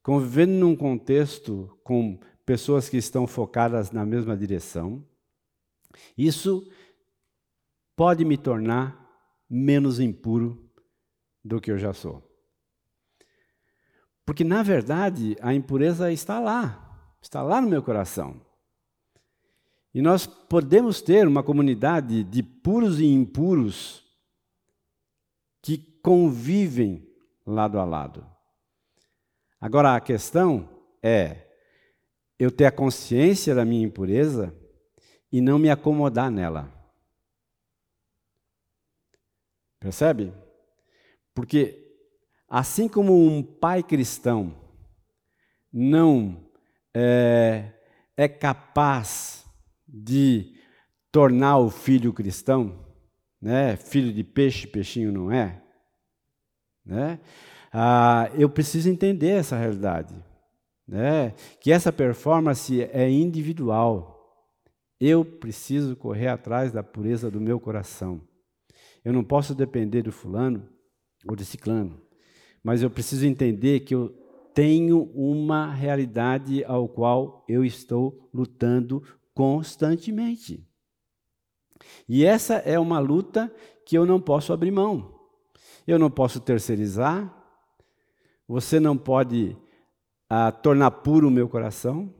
[0.00, 5.04] convivendo num contexto com pessoas que estão focadas na mesma direção,
[6.16, 6.70] isso
[7.96, 8.96] pode me tornar
[9.50, 10.70] menos impuro
[11.44, 12.22] do que eu já sou.
[14.24, 18.40] Porque, na verdade, a impureza está lá, está lá no meu coração.
[19.92, 24.04] E nós podemos ter uma comunidade de puros e impuros
[25.60, 25.76] que
[26.08, 27.06] convivem
[27.44, 28.26] lado a lado.
[29.60, 30.66] Agora a questão
[31.02, 31.48] é
[32.38, 34.56] eu ter a consciência da minha impureza
[35.30, 36.72] e não me acomodar nela.
[39.78, 40.32] Percebe?
[41.34, 41.94] Porque
[42.48, 44.56] assim como um pai cristão
[45.70, 46.50] não
[46.94, 47.70] é,
[48.16, 49.44] é capaz
[49.86, 50.54] de
[51.12, 52.82] tornar o filho cristão,
[53.38, 53.76] né?
[53.76, 55.67] filho de peixe, peixinho não é,
[56.88, 57.20] né?
[57.72, 60.14] Ah, eu preciso entender essa realidade,
[60.86, 61.34] né?
[61.60, 64.16] que essa performance é individual.
[64.98, 68.20] Eu preciso correr atrás da pureza do meu coração.
[69.04, 70.66] Eu não posso depender do fulano
[71.28, 72.00] ou do ciclano,
[72.64, 74.08] mas eu preciso entender que eu
[74.54, 79.02] tenho uma realidade ao qual eu estou lutando
[79.34, 80.66] constantemente.
[82.08, 83.54] E essa é uma luta
[83.86, 85.17] que eu não posso abrir mão.
[85.88, 87.34] Eu não posso terceirizar.
[88.46, 89.56] Você não pode
[90.28, 92.14] ah, tornar puro o meu coração.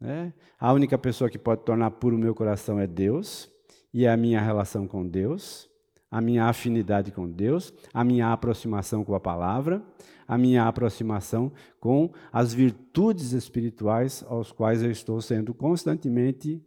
[0.00, 0.34] Né?
[0.58, 3.48] A única pessoa que pode tornar puro o meu coração é Deus
[3.94, 5.70] e é a minha relação com Deus,
[6.10, 9.80] a minha afinidade com Deus, a minha aproximação com a palavra
[10.28, 16.62] a minha aproximação com as virtudes espirituais aos quais eu estou sendo constantemente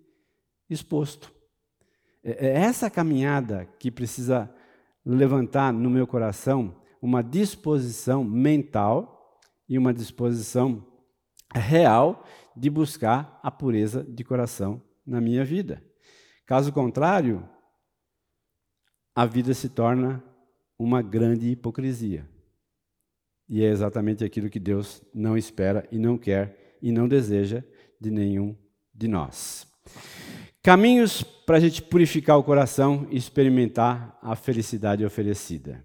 [0.67, 1.32] exposto.
[2.23, 4.51] É, é essa caminhada que precisa
[5.05, 10.85] levantar no meu coração uma disposição mental e uma disposição
[11.53, 15.83] real de buscar a pureza de coração na minha vida.
[16.45, 17.47] Caso contrário,
[19.15, 20.23] a vida se torna
[20.77, 22.27] uma grande hipocrisia.
[23.47, 27.63] E é exatamente aquilo que Deus não espera e não quer e não deseja
[27.99, 28.55] de nenhum
[28.93, 29.67] de nós.
[30.63, 35.84] Caminhos para a gente purificar o coração e experimentar a felicidade oferecida.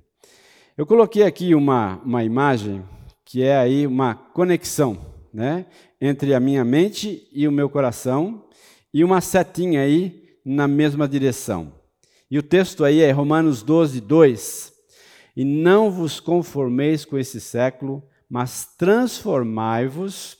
[0.77, 2.85] Eu coloquei aqui uma, uma imagem
[3.25, 4.99] que é aí uma conexão
[5.33, 5.65] né,
[5.99, 8.45] entre a minha mente e o meu coração
[8.93, 11.73] e uma setinha aí na mesma direção.
[12.31, 14.73] E o texto aí é Romanos 12, 2
[15.35, 20.37] e não vos conformeis com esse século, mas transformai-vos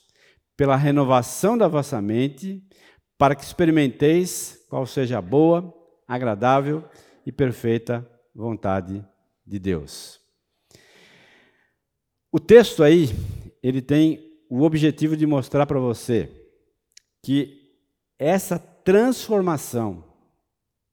[0.55, 2.66] pela renovação da vossa mente,
[3.19, 5.75] para que experimenteis qual seja a boa,
[6.07, 6.85] agradável
[7.25, 9.05] e perfeita vontade
[9.47, 10.21] de Deus.
[12.31, 13.09] O texto aí,
[13.63, 16.31] ele tem o objetivo de mostrar para você
[17.23, 17.75] que
[18.19, 20.05] essa transformação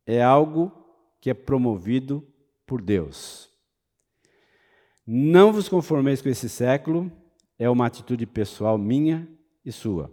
[0.06, 0.72] é algo
[1.22, 2.26] que é promovido
[2.66, 3.50] por Deus.
[5.06, 7.12] Não vos conformeis com esse século,
[7.60, 9.28] é uma atitude pessoal minha
[9.66, 10.12] e sua.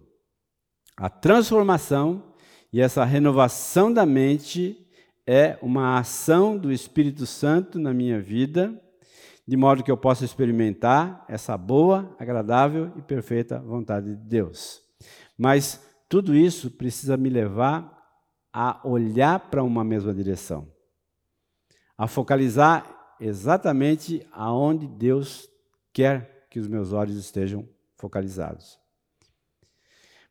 [1.00, 2.22] A transformação
[2.70, 4.86] e essa renovação da mente
[5.26, 8.78] é uma ação do Espírito Santo na minha vida,
[9.48, 14.82] de modo que eu possa experimentar essa boa, agradável e perfeita vontade de Deus.
[15.38, 17.98] Mas tudo isso precisa me levar
[18.52, 20.70] a olhar para uma mesma direção,
[21.96, 25.48] a focalizar exatamente aonde Deus
[25.94, 28.79] quer que os meus olhos estejam focalizados.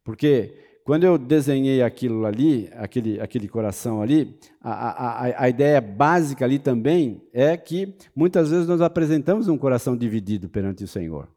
[0.10, 6.44] Porque quando eu desenhei aquilo ali, aquele, aquele coração ali, a, a, a ideia básica
[6.44, 11.30] ali também é que muitas vezes nós apresentamos um coração dividido perante o Senhor.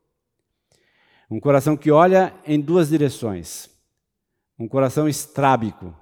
[1.31, 3.69] Um coração que olha em duas direções.
[4.59, 5.95] Um coração estrábico,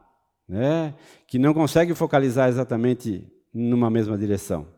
[0.48, 0.94] né?
[1.26, 4.68] que não consegue focalizar exatamente numa mesma direção.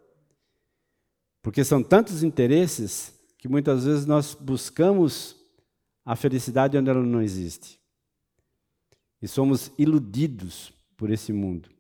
[1.43, 5.37] Porque são tantos interesses que muitas vezes nós buscamos
[6.07, 7.82] a felicidade onde ela não existe.
[9.23, 11.71] E somos iludidos por esse mundo,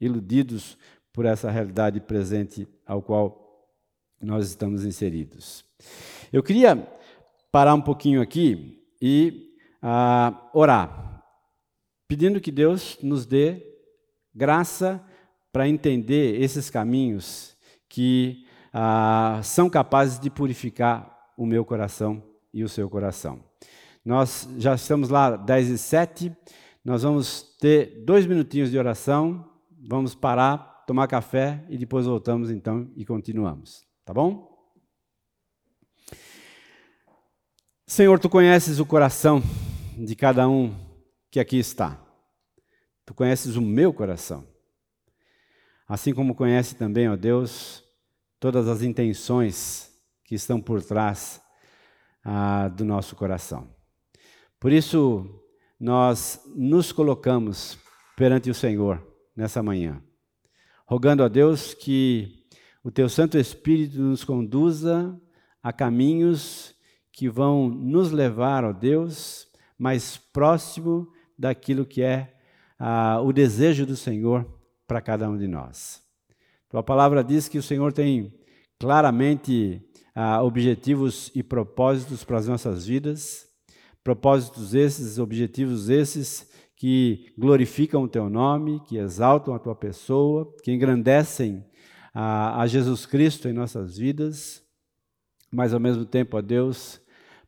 [0.00, 0.78] iludidos
[1.12, 3.70] por essa realidade presente ao qual
[4.20, 5.64] nós estamos inseridos.
[6.32, 6.76] Eu queria
[7.52, 11.22] parar um pouquinho aqui e uh, orar,
[12.08, 13.62] pedindo que Deus nos dê
[14.34, 15.02] graça
[15.52, 17.56] para entender esses caminhos
[17.88, 18.44] que
[18.74, 22.22] uh, são capazes de purificar o meu coração
[22.52, 23.42] e o seu coração.
[24.04, 26.32] Nós já estamos lá 10 e 7.
[26.86, 29.44] Nós vamos ter dois minutinhos de oração,
[29.88, 33.84] vamos parar, tomar café e depois voltamos então e continuamos.
[34.04, 34.56] Tá bom?
[37.88, 39.42] Senhor, tu conheces o coração
[39.98, 40.72] de cada um
[41.28, 42.00] que aqui está.
[43.04, 44.46] Tu conheces o meu coração.
[45.88, 47.82] Assim como conhece também, ó Deus,
[48.38, 49.90] todas as intenções
[50.24, 51.42] que estão por trás
[52.24, 53.74] ah, do nosso coração.
[54.60, 55.42] Por isso,
[55.78, 57.78] nós nos colocamos
[58.16, 59.06] perante o Senhor
[59.36, 60.02] nessa manhã,
[60.86, 62.46] rogando a Deus que
[62.82, 65.20] o Teu Santo Espírito nos conduza
[65.62, 66.74] a caminhos
[67.12, 69.46] que vão nos levar, ó Deus,
[69.78, 71.08] mais próximo
[71.38, 72.34] daquilo que é
[72.78, 74.46] ah, o desejo do Senhor
[74.86, 76.02] para cada um de nós.
[76.68, 78.32] Tua palavra diz que o Senhor tem
[78.78, 79.82] claramente
[80.14, 83.45] ah, objetivos e propósitos para as nossas vidas
[84.06, 90.70] Propósitos esses, objetivos esses que glorificam o teu nome, que exaltam a tua pessoa, que
[90.70, 91.66] engrandecem
[92.14, 94.62] a, a Jesus Cristo em nossas vidas,
[95.50, 97.00] mas ao mesmo tempo, ó Deus,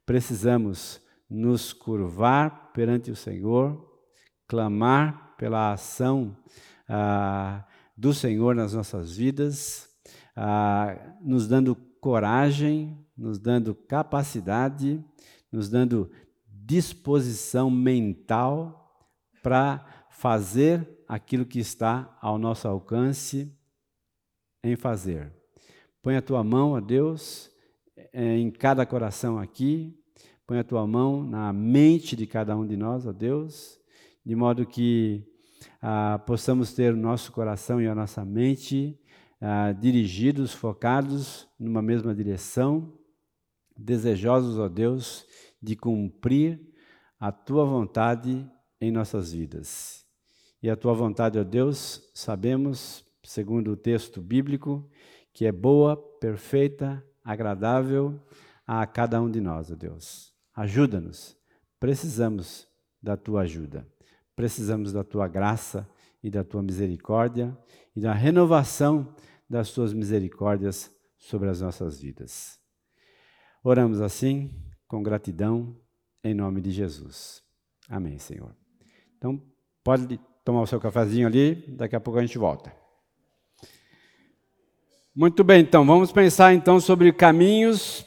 [0.05, 1.01] precisamos
[1.31, 3.81] nos curvar perante o Senhor,
[4.49, 6.37] clamar pela ação
[6.89, 7.65] ah,
[7.97, 9.89] do Senhor nas nossas vidas,
[10.35, 15.01] ah, nos dando coragem, nos dando capacidade,
[15.53, 16.11] nos dando
[16.69, 18.95] disposição mental
[19.43, 23.51] para fazer aquilo que está ao nosso alcance
[24.63, 25.33] em fazer.
[26.03, 27.51] Põe a tua mão, ó Deus,
[28.13, 29.99] é, em cada coração aqui,
[30.47, 33.81] põe a tua mão na mente de cada um de nós, ó Deus,
[34.23, 35.27] de modo que
[35.81, 39.01] ah, possamos ter o nosso coração e a nossa mente
[39.41, 42.93] ah, dirigidos, focados numa mesma direção,
[43.75, 45.25] desejosos, ó Deus,
[45.61, 46.61] de cumprir
[47.19, 48.49] a tua vontade
[48.81, 50.07] em nossas vidas.
[50.63, 54.89] E a tua vontade, ó Deus, sabemos, segundo o texto bíblico,
[55.33, 58.21] que é boa, perfeita, agradável
[58.67, 60.35] a cada um de nós, ó Deus.
[60.55, 61.37] Ajuda-nos.
[61.79, 62.67] Precisamos
[63.03, 63.87] da tua ajuda.
[64.35, 65.89] Precisamos da tua graça
[66.23, 67.57] e da tua misericórdia
[67.95, 69.15] e da renovação
[69.49, 72.59] das tuas misericórdias sobre as nossas vidas.
[73.63, 74.51] Oramos assim
[74.89, 75.77] com gratidão,
[76.25, 77.43] em nome de Jesus.
[77.89, 78.57] Amém, Senhor.
[79.19, 79.41] Então,
[79.85, 82.75] pode tomar o seu cafezinho ali, daqui a pouco a gente volta.
[85.15, 88.05] Muito bem, então, vamos pensar então sobre caminhos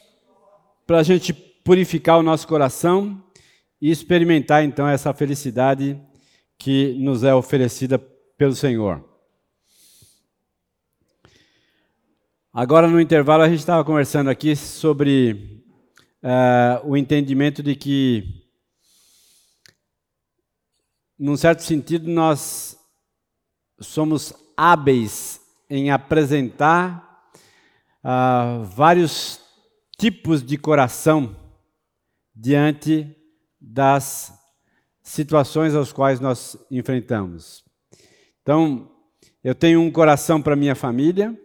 [0.88, 3.24] para a gente purificar o nosso coração
[3.80, 6.02] e experimentar então essa felicidade
[6.58, 8.00] que nos é oferecida
[8.38, 9.04] pelo Senhor.
[12.54, 15.61] Agora, no intervalo, a gente estava conversando aqui sobre
[16.24, 18.48] uh, o entendimento de que,
[21.18, 22.78] num certo sentido, nós
[23.80, 27.32] somos hábeis em apresentar
[28.04, 29.40] uh, vários
[29.98, 31.36] tipos de coração
[32.36, 33.16] diante
[33.60, 34.34] das
[35.04, 37.64] situações às quais nós enfrentamos.
[38.42, 38.92] Então,
[39.44, 41.40] eu tenho um coração para minha família,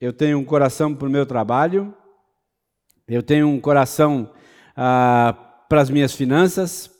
[0.00, 1.94] eu tenho um coração para o meu trabalho,
[3.08, 4.32] eu tenho um coração
[4.76, 6.90] ah, para as minhas finanças,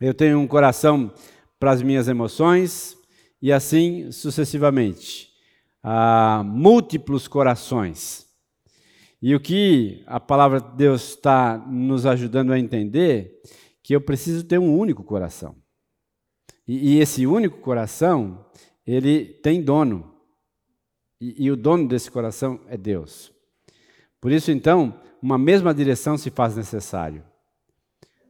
[0.00, 1.12] eu tenho um coração
[1.58, 2.96] para as minhas emoções,
[3.40, 5.30] e assim sucessivamente.
[5.82, 8.26] Ah, múltiplos corações.
[9.20, 13.40] E o que a palavra de Deus está nos ajudando a entender,
[13.82, 15.56] que eu preciso ter um único coração.
[16.66, 18.44] E, e esse único coração,
[18.86, 20.14] ele tem dono.
[21.20, 23.32] E, e o dono desse coração é Deus.
[24.20, 27.22] Por isso, então, uma mesma direção se faz necessário.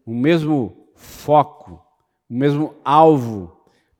[0.06, 1.82] Um mesmo foco,
[2.28, 3.56] o mesmo alvo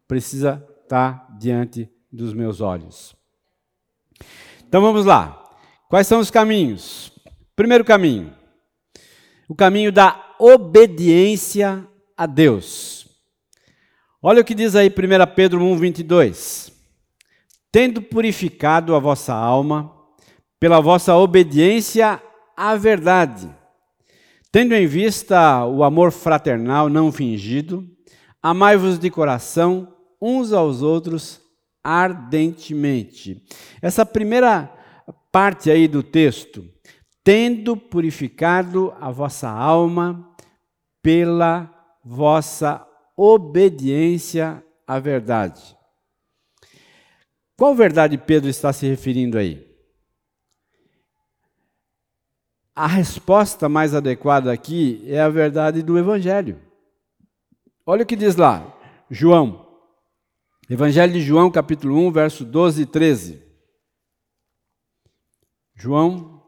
[0.06, 3.14] precisa estar diante dos meus olhos.
[4.66, 5.44] Então vamos lá.
[5.88, 7.12] Quais são os caminhos?
[7.54, 8.34] Primeiro caminho,
[9.48, 13.06] o caminho da obediência a Deus.
[14.22, 16.72] Olha o que diz aí 1 Pedro 1, 22.
[17.70, 19.92] Tendo purificado a vossa alma
[20.58, 22.20] pela vossa obediência
[22.56, 23.48] à verdade,
[24.50, 27.86] tendo em vista o amor fraternal não fingido,
[28.42, 31.40] amai-vos de coração uns aos outros
[31.84, 33.44] ardentemente.
[33.82, 34.72] Essa primeira
[35.30, 36.64] parte aí do texto,
[37.22, 40.34] tendo purificado a vossa alma
[41.02, 41.70] pela
[42.04, 42.86] vossa
[43.16, 45.76] obediência à verdade.
[47.56, 49.65] Qual verdade Pedro está se referindo aí?
[52.76, 56.60] A resposta mais adequada aqui é a verdade do Evangelho.
[57.84, 58.72] Olha o que diz lá,
[59.10, 59.66] João
[60.68, 63.42] Evangelho de João, capítulo 1, verso 12 e 13.
[65.76, 66.42] João.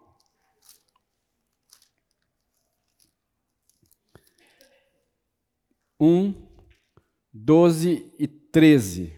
[6.01, 6.35] Um,
[7.33, 9.17] doze e treze.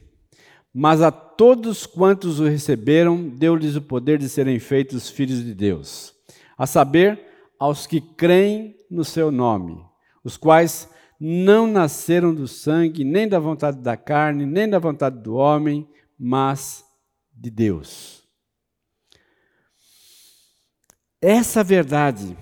[0.72, 6.14] Mas a todos quantos o receberam, deu-lhes o poder de serem feitos filhos de Deus,
[6.60, 7.18] a saber,
[7.58, 9.82] aos que creem no seu nome,
[10.22, 15.36] os quais não nasceram do sangue, nem da vontade da carne, nem da vontade do
[15.36, 15.88] homem,
[16.18, 16.84] mas
[17.32, 18.28] de Deus.
[21.18, 22.36] Essa verdade,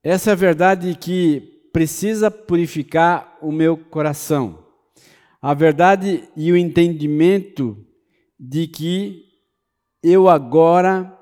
[0.00, 4.64] essa verdade que precisa purificar o meu coração.
[5.42, 7.84] A verdade e o entendimento
[8.38, 9.24] de que
[10.04, 11.15] eu agora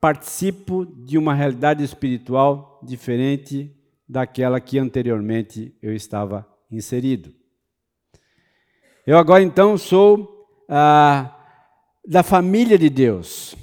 [0.00, 3.74] participo de uma realidade espiritual diferente
[4.08, 7.34] daquela que anteriormente eu estava inserido.
[9.06, 11.32] Eu agora então sou ah,
[12.06, 13.56] da família de Deus.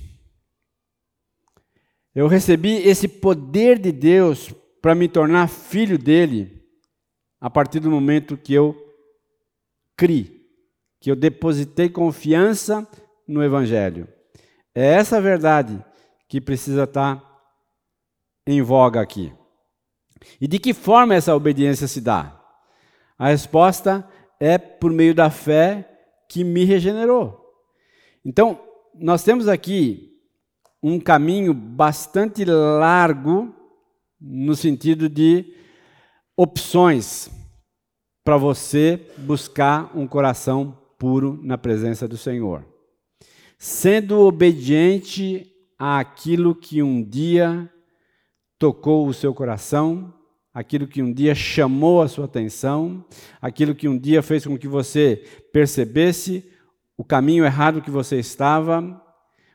[2.15, 6.61] Eu recebi esse poder de Deus para me tornar filho dele
[7.39, 8.75] a partir do momento que eu
[9.97, 10.45] criei,
[10.99, 12.88] que eu depositei confiança
[13.27, 14.07] no Evangelho.
[14.75, 15.84] É essa verdade
[16.34, 17.23] que precisa estar
[18.47, 19.31] em voga aqui.
[20.41, 22.43] E de que forma essa obediência se dá?
[23.19, 24.09] A resposta
[24.39, 25.88] é por meio da fé
[26.27, 27.39] que me regenerou.
[28.25, 28.59] Então,
[28.95, 30.11] nós temos aqui
[30.81, 33.53] um caminho bastante largo
[34.19, 35.53] no sentido de
[36.36, 37.29] opções
[38.23, 42.65] para você buscar um coração puro na presença do Senhor.
[43.59, 45.53] Sendo obediente
[45.84, 47.69] àquilo que um dia
[48.57, 50.13] tocou o seu coração,
[50.53, 53.03] aquilo que um dia chamou a sua atenção,
[53.41, 55.21] aquilo que um dia fez com que você
[55.51, 56.49] percebesse
[56.95, 59.01] o caminho errado que você estava,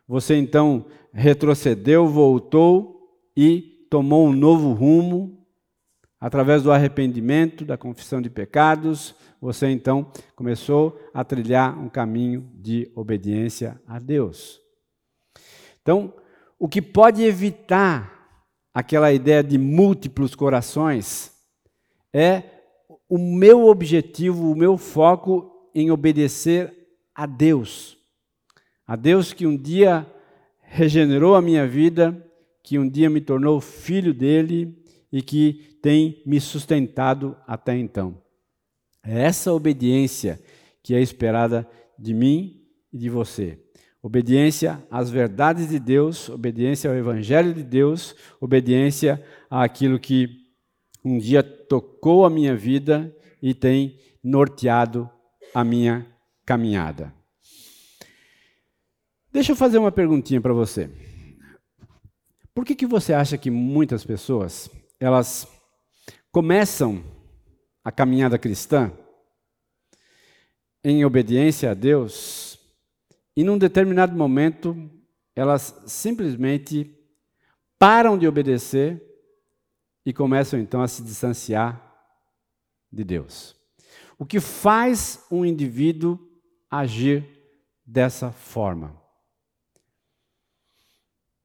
[0.06, 5.46] você então retrocedeu, voltou e tomou um novo rumo
[6.20, 12.90] através do arrependimento, da confissão de pecados, você então começou a trilhar um caminho de
[12.94, 14.67] obediência a Deus.
[15.88, 16.12] Então,
[16.58, 21.32] o que pode evitar aquela ideia de múltiplos corações,
[22.12, 22.42] é
[23.08, 26.70] o meu objetivo, o meu foco em obedecer
[27.14, 27.96] a Deus.
[28.86, 30.06] A Deus que um dia
[30.60, 32.22] regenerou a minha vida,
[32.62, 34.76] que um dia me tornou filho dele
[35.10, 38.20] e que tem me sustentado até então.
[39.02, 40.38] É essa obediência
[40.82, 41.66] que é esperada
[41.98, 42.60] de mim
[42.92, 43.58] e de você.
[44.08, 50.46] Obediência às verdades de Deus, obediência ao Evangelho de Deus, obediência àquilo que
[51.04, 55.10] um dia tocou a minha vida e tem norteado
[55.52, 56.06] a minha
[56.46, 57.12] caminhada.
[59.30, 60.88] Deixa eu fazer uma perguntinha para você.
[62.54, 65.46] Por que, que você acha que muitas pessoas elas
[66.32, 67.04] começam
[67.84, 68.90] a caminhada cristã
[70.82, 72.47] em obediência a Deus
[73.38, 74.76] e num determinado momento,
[75.32, 76.92] elas simplesmente
[77.78, 79.00] param de obedecer
[80.04, 81.80] e começam então a se distanciar
[82.90, 83.54] de Deus.
[84.18, 86.18] O que faz um indivíduo
[86.68, 87.24] agir
[87.86, 89.00] dessa forma?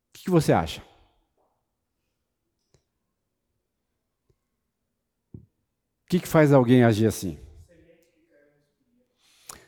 [0.09, 0.81] O que você acha?
[5.35, 5.41] O
[6.09, 7.37] que faz alguém agir assim?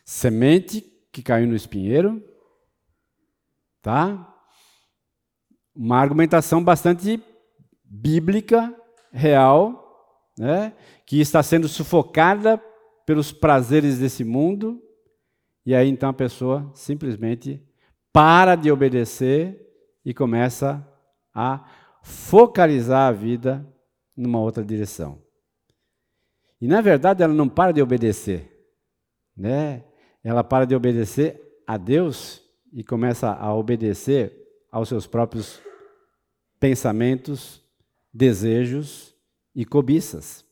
[0.03, 2.22] Semente que caiu no espinheiro,
[3.82, 4.36] tá?
[5.74, 7.24] Uma argumentação bastante
[7.86, 8.76] bíblica,
[9.13, 9.82] real,
[10.38, 10.74] né?
[11.05, 12.61] Que está sendo sufocada
[13.05, 14.84] pelos prazeres desse mundo,
[15.66, 17.66] e aí então a pessoa simplesmente
[18.11, 19.57] para de obedecer
[20.03, 20.86] e começa
[21.34, 21.66] a
[22.03, 23.66] focalizar a vida
[24.18, 25.24] numa outra direção.
[26.59, 28.51] E na verdade ela não para de obedecer,
[29.34, 29.86] né?
[30.26, 32.41] Ela para de obedecer a Deus
[32.73, 34.36] e começa a obedecer
[34.71, 35.61] aos seus próprios
[36.59, 37.63] pensamentos,
[38.11, 39.15] desejos
[39.53, 40.43] e cobiças.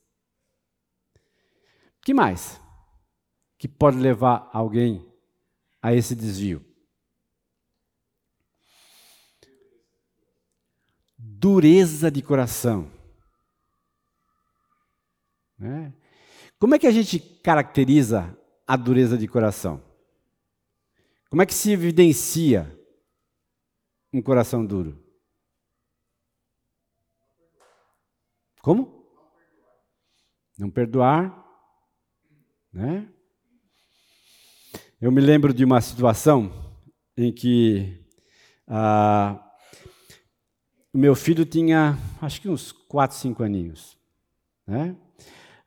[2.03, 2.61] Que mais?
[3.57, 5.11] Que pode levar alguém
[5.82, 6.63] a esse desvio?
[11.17, 12.91] Dureza de coração.
[15.57, 15.91] Né?
[16.59, 18.38] Como é que a gente caracteriza
[18.68, 19.84] a dureza de coração?
[21.30, 22.80] Como é que se evidencia
[24.14, 25.03] um coração duro?
[28.61, 29.03] Como?
[30.57, 31.43] Não perdoar,
[32.72, 33.09] né?
[35.01, 36.78] Eu me lembro de uma situação
[37.18, 38.01] em que
[38.68, 39.43] ah,
[40.93, 43.97] o meu filho tinha, acho que uns 4, 5 aninhos,
[44.66, 44.95] né?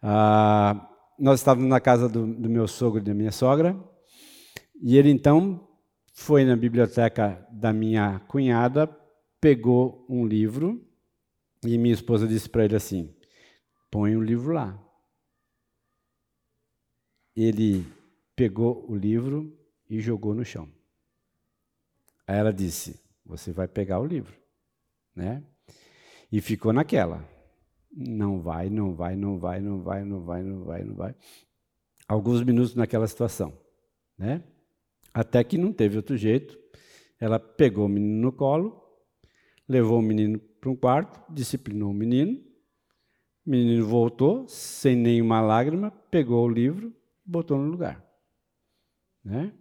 [0.00, 0.88] Ah,
[1.18, 3.76] nós estávamos na casa do, do meu sogro e da minha sogra,
[4.80, 5.66] e ele então
[6.12, 8.86] foi na biblioteca da minha cunhada,
[9.40, 10.84] pegou um livro,
[11.64, 13.14] e minha esposa disse para ele assim:
[13.90, 14.82] põe o um livro lá.
[17.34, 17.86] Ele
[18.34, 19.58] pegou o livro
[19.88, 20.70] e jogou no chão.
[22.26, 24.34] Aí ela disse: Você vai pegar o livro,
[25.14, 25.42] né?
[26.30, 27.26] E ficou naquela.
[27.98, 31.14] Não vai, não vai, não vai, não vai, não vai, não vai, não vai.
[32.06, 33.58] Alguns minutos naquela situação,
[34.18, 34.44] né?
[35.14, 36.58] Até que não teve outro jeito.
[37.18, 38.82] Ela pegou o menino no colo,
[39.66, 42.38] levou o menino para um quarto, disciplinou o menino.
[43.46, 46.94] O menino voltou, sem nenhuma lágrima, pegou o livro,
[47.24, 48.04] botou no lugar.
[49.24, 49.54] Né?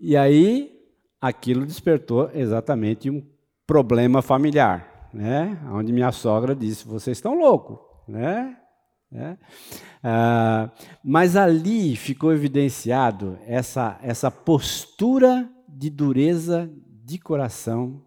[0.00, 0.84] E aí,
[1.20, 3.24] aquilo despertou exatamente um
[3.64, 5.56] problema familiar né?
[5.70, 8.58] Onde minha sogra disse: vocês estão loucos, né?
[9.10, 9.38] né?
[10.02, 10.70] Ah,
[11.02, 16.70] mas ali ficou evidenciado essa, essa postura de dureza
[17.04, 18.04] de coração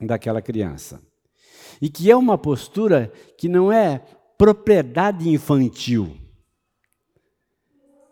[0.00, 1.02] daquela criança.
[1.80, 3.98] E que é uma postura que não é
[4.38, 6.16] propriedade infantil,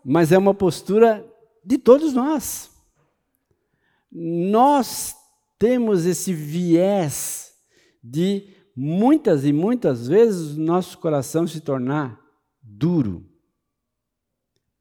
[0.03, 1.25] mas é uma postura
[1.63, 2.71] de todos nós.
[4.11, 5.15] Nós
[5.57, 7.50] temos esse viés
[8.03, 12.19] de muitas e muitas vezes nosso coração se tornar
[12.61, 13.25] duro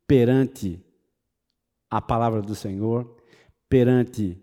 [0.07, 0.85] perante
[1.89, 3.17] a palavra do Senhor,
[3.69, 4.43] perante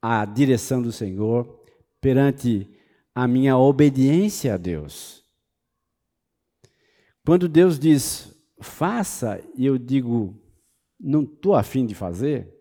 [0.00, 1.62] a direção do Senhor,
[2.00, 2.68] perante
[3.14, 5.24] a minha obediência a Deus.
[7.24, 10.34] Quando Deus diz, faça, e eu digo,
[10.98, 12.54] não estou afim de fazer,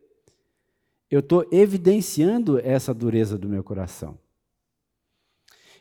[1.09, 4.19] eu estou evidenciando essa dureza do meu coração.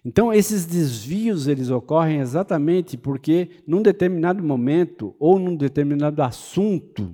[0.06, 7.12] Então, esses desvios eles ocorrem exatamente porque, num determinado momento ou num determinado assunto,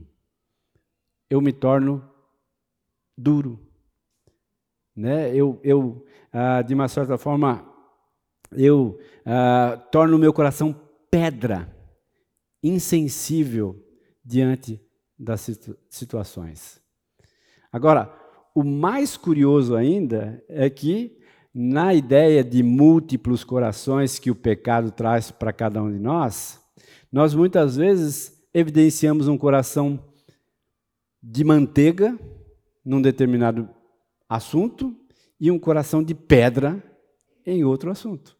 [1.30, 2.06] eu me torno
[3.16, 3.58] duro.
[4.94, 5.34] Né?
[5.34, 7.66] Eu, eu ah, de uma certa forma,
[8.52, 10.78] eu ah, torno o meu coração
[11.10, 11.74] pedra,
[12.62, 13.82] insensível
[14.22, 14.78] diante
[15.18, 16.78] das situ situações.
[17.72, 18.14] Agora,
[18.54, 21.21] o mais curioso ainda é que
[21.54, 26.60] na ideia de múltiplos corações que o pecado traz para cada um de nós,
[27.10, 30.02] nós muitas vezes evidenciamos um coração
[31.22, 32.18] de manteiga
[32.84, 33.68] num determinado
[34.28, 34.96] assunto
[35.38, 36.82] e um coração de pedra
[37.44, 38.36] em outro assunto.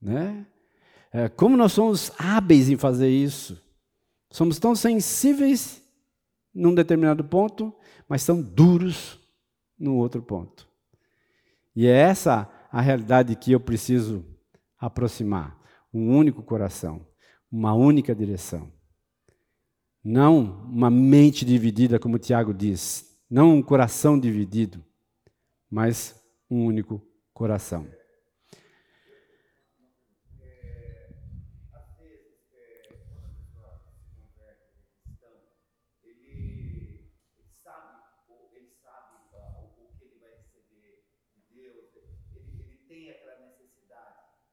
[0.00, 0.46] Né?
[1.10, 3.60] É, como nós somos hábeis em fazer isso?
[4.30, 5.82] Somos tão sensíveis
[6.54, 7.74] num determinado ponto,
[8.06, 9.18] mas tão duros
[9.78, 10.67] no outro ponto.
[11.74, 14.24] E é essa a realidade que eu preciso
[14.78, 15.58] aproximar.
[15.92, 17.06] Um único coração,
[17.50, 18.70] uma única direção.
[20.04, 23.18] Não uma mente dividida, como Tiago diz.
[23.30, 24.84] Não um coração dividido,
[25.70, 26.14] mas
[26.50, 27.02] um único
[27.32, 27.86] coração.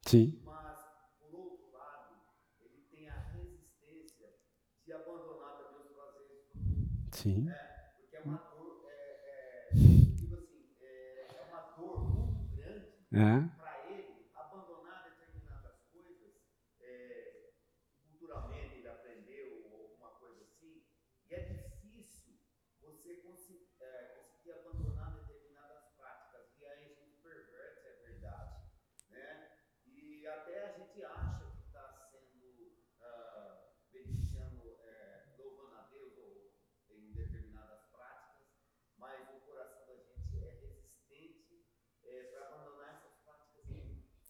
[0.05, 0.39] Sim.
[0.45, 0.79] Mas,
[1.19, 2.15] por outro lado,
[2.61, 4.27] ele tem a resistência
[4.85, 6.53] de abandonar a Deus fazer isso.
[7.11, 7.49] Sim.
[7.49, 9.75] É, porque é uma dor, é, é,
[10.15, 13.54] tipo assim, é, é uma dor muito grande é.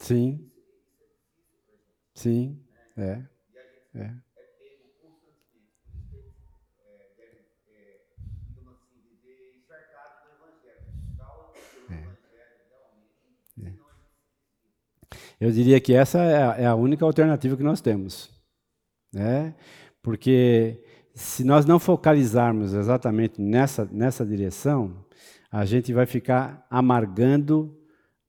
[0.06, 0.52] Sim.
[2.14, 2.64] Sim,
[2.96, 3.24] é.
[3.96, 4.14] é.
[15.40, 18.30] Eu diria que essa é a, é a única alternativa que nós temos.
[19.12, 19.56] Né?
[20.04, 20.84] Porque
[21.16, 25.04] se nós não focalizarmos exatamente nessa, nessa direção,
[25.52, 27.76] a gente vai ficar amargando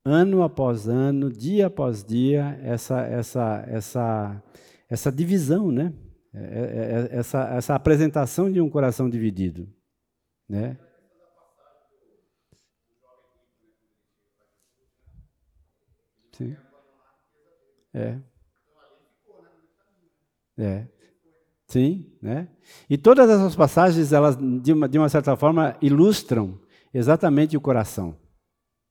[0.07, 4.43] ano após ano, dia após dia, essa, essa, essa,
[4.89, 5.93] essa divisão, né?
[6.33, 9.69] É, é, é, essa, essa apresentação de um coração dividido.
[10.49, 10.79] Né?
[16.33, 16.57] Sim.
[17.93, 18.19] É.
[20.59, 20.87] É.
[21.67, 22.49] Sim, né?
[22.89, 26.61] E todas essas passagens, elas, de uma, de uma certa forma, ilustram
[26.95, 28.17] exatamente o coração.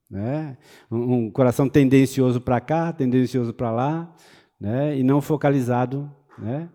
[0.10, 0.58] Né?
[0.92, 4.16] Um, coração tendencioso para cá, tendencioso para lá,
[4.60, 4.98] né?
[4.98, 6.12] e não focalizado.
[6.38, 6.70] Né?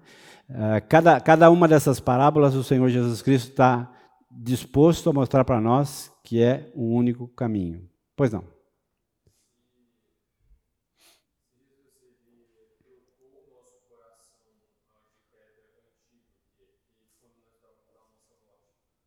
[0.48, 3.90] Uh, cada, cada uma dessas parábolas, o Senhor Jesus Cristo está
[4.30, 7.88] disposto a mostrar para nós que é um único caminho.
[8.16, 8.44] Pois não.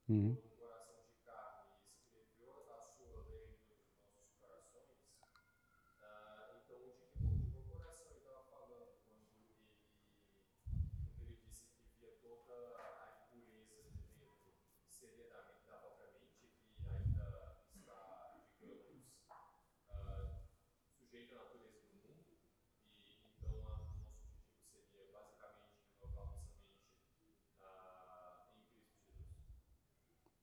[0.09, 0.38] Uhum.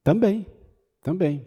[0.03, 0.47] Também,
[1.03, 1.47] também.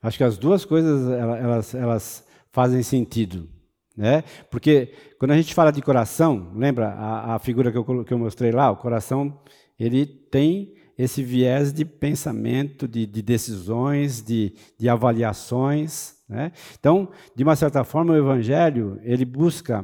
[0.00, 3.48] Acho que as duas coisas elas, elas fazem sentido.
[3.96, 4.22] Né?
[4.50, 8.18] Porque quando a gente fala de coração, lembra a, a figura que eu, que eu
[8.18, 8.70] mostrei lá?
[8.70, 9.40] O coração
[9.78, 16.16] ele tem esse viés de pensamento, de, de decisões, de, de avaliações.
[16.28, 16.52] Né?
[16.78, 19.82] Então, de uma certa forma, o Evangelho ele busca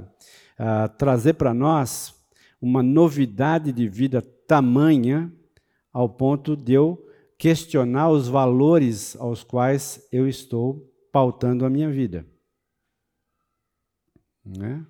[0.59, 2.15] uh, trazer para nós
[2.61, 5.33] uma novidade de vida tamanha
[5.93, 7.01] ao ponto de eu
[7.45, 12.26] questionar os valores aos quais eu estou pautando a minha vida.
[14.42, 14.82] Né?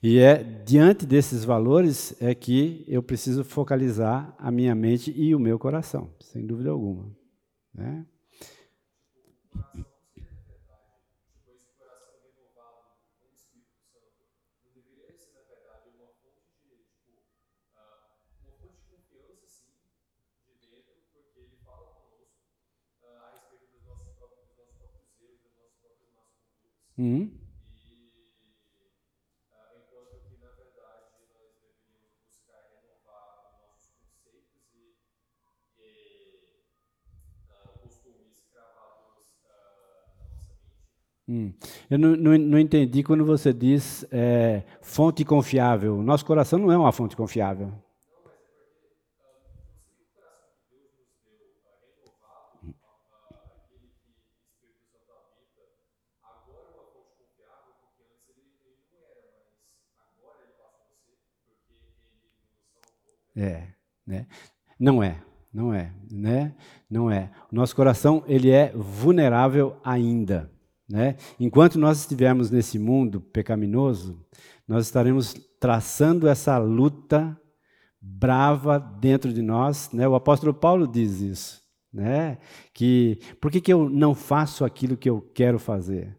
[0.00, 5.40] E é diante desses valores é que eu preciso focalizar a minha mente e o
[5.40, 7.10] meu coração, sem dúvida alguma.
[7.74, 8.06] Né?
[9.56, 9.84] Uhum.
[14.76, 21.48] enquanto que, na verdade, nós deveríamos buscar renovar os nossos conceitos e, e uh, costumes
[21.48, 22.26] cravados
[23.02, 23.26] uh,
[26.02, 27.48] na nossa mente.
[41.28, 41.52] Hum.
[41.90, 46.02] Eu não, não, não, entendi quando você diz é, fonte confiável.
[46.02, 47.70] Nosso coração não é uma fonte confiável.
[63.38, 63.68] É,
[64.04, 64.26] né?
[64.80, 65.22] Não é,
[65.54, 66.56] não é, né?
[66.90, 67.30] Não é.
[67.52, 70.50] O nosso coração ele é vulnerável ainda,
[70.90, 71.14] né?
[71.38, 74.26] Enquanto nós estivermos nesse mundo pecaminoso,
[74.66, 77.40] nós estaremos traçando essa luta
[78.00, 80.08] brava dentro de nós, né?
[80.08, 81.62] O apóstolo Paulo diz isso,
[81.92, 82.38] né?
[82.74, 86.18] Que por que, que eu não faço aquilo que eu quero fazer?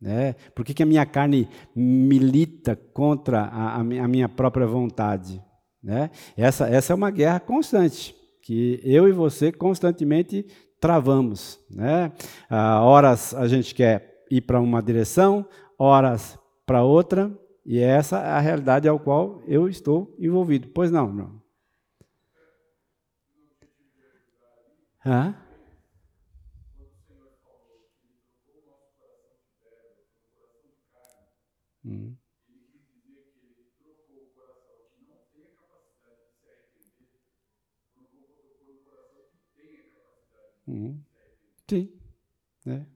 [0.00, 0.34] Né?
[0.54, 5.42] Por que, que a minha carne milita contra a, a minha própria vontade?
[5.84, 6.10] Né?
[6.34, 10.46] Essa, essa é uma guerra constante, que eu e você constantemente
[10.80, 11.60] travamos.
[11.70, 12.10] Né?
[12.48, 15.46] Ah, horas a gente quer ir para uma direção,
[15.78, 17.30] horas para outra,
[17.66, 20.68] e essa é a realidade ao qual eu estou envolvido.
[20.68, 21.42] Pois não, não.
[25.04, 25.36] Hã?
[31.84, 32.16] Hum.
[40.66, 41.02] Uhum.
[41.68, 41.90] Sim.
[42.66, 42.86] Né?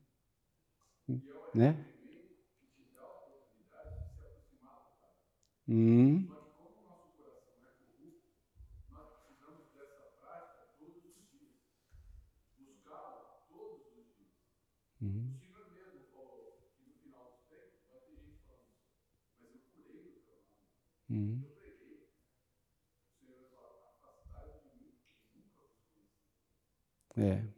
[1.53, 1.85] Né?
[5.69, 6.33] Uhum.
[15.01, 15.41] Uhum.
[21.11, 21.47] Hum.
[27.17, 27.58] É.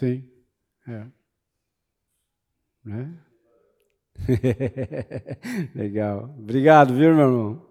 [0.00, 0.24] Sim.
[0.88, 1.02] É.
[2.82, 3.10] Né?
[5.76, 6.34] Legal.
[6.38, 7.62] Obrigado, viu, meu irmão?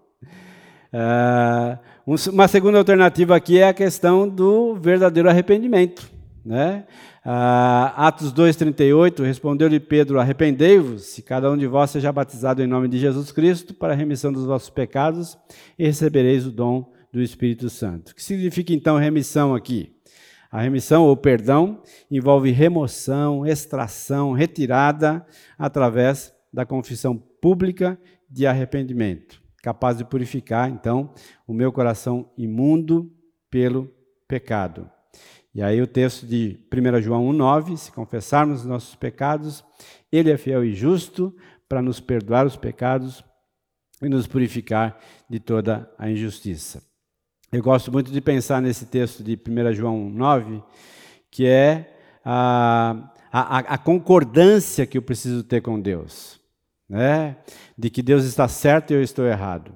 [0.92, 6.08] Uh, uma segunda alternativa aqui é a questão do verdadeiro arrependimento.
[6.46, 6.86] Né?
[7.26, 12.86] Uh, Atos 2,38, respondeu-lhe Pedro, arrependei-vos, se cada um de vós seja batizado em nome
[12.86, 15.36] de Jesus Cristo, para a remissão dos vossos pecados,
[15.76, 18.12] e recebereis o dom do Espírito Santo.
[18.12, 19.99] O que significa então remissão aqui?
[20.50, 21.80] A remissão ou perdão
[22.10, 25.24] envolve remoção, extração, retirada
[25.56, 27.98] através da confissão pública
[28.28, 31.14] de arrependimento, capaz de purificar, então,
[31.46, 33.12] o meu coração imundo
[33.48, 33.88] pelo
[34.26, 34.90] pecado.
[35.54, 39.64] E aí o texto de 1 João 1,9: se confessarmos os nossos pecados,
[40.10, 41.34] Ele é fiel e justo
[41.68, 43.24] para nos perdoar os pecados
[44.02, 44.98] e nos purificar
[45.28, 46.89] de toda a injustiça.
[47.52, 50.62] Eu gosto muito de pensar nesse texto de 1 João 9,
[51.28, 56.40] que é a, a, a concordância que eu preciso ter com Deus.
[56.88, 57.36] Né?
[57.76, 59.74] De que Deus está certo e eu estou errado.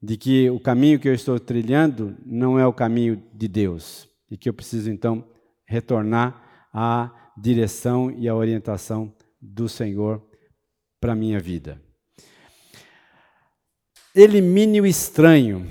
[0.00, 4.08] De que o caminho que eu estou trilhando não é o caminho de Deus.
[4.30, 5.26] E que eu preciso, então,
[5.66, 10.22] retornar à direção e à orientação do Senhor
[11.00, 11.82] para a minha vida.
[14.14, 15.66] Elimine o estranho.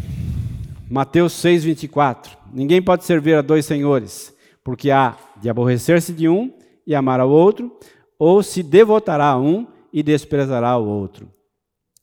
[0.94, 2.38] Mateus 6, 24.
[2.54, 4.32] Ninguém pode servir a dois senhores,
[4.64, 6.54] porque há de aborrecer-se de um
[6.86, 7.76] e amar ao outro,
[8.20, 11.34] ou se devotará a um e desprezará o outro.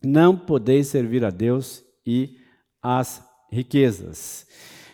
[0.05, 2.35] Não podeis servir a Deus e
[2.83, 4.45] as riquezas.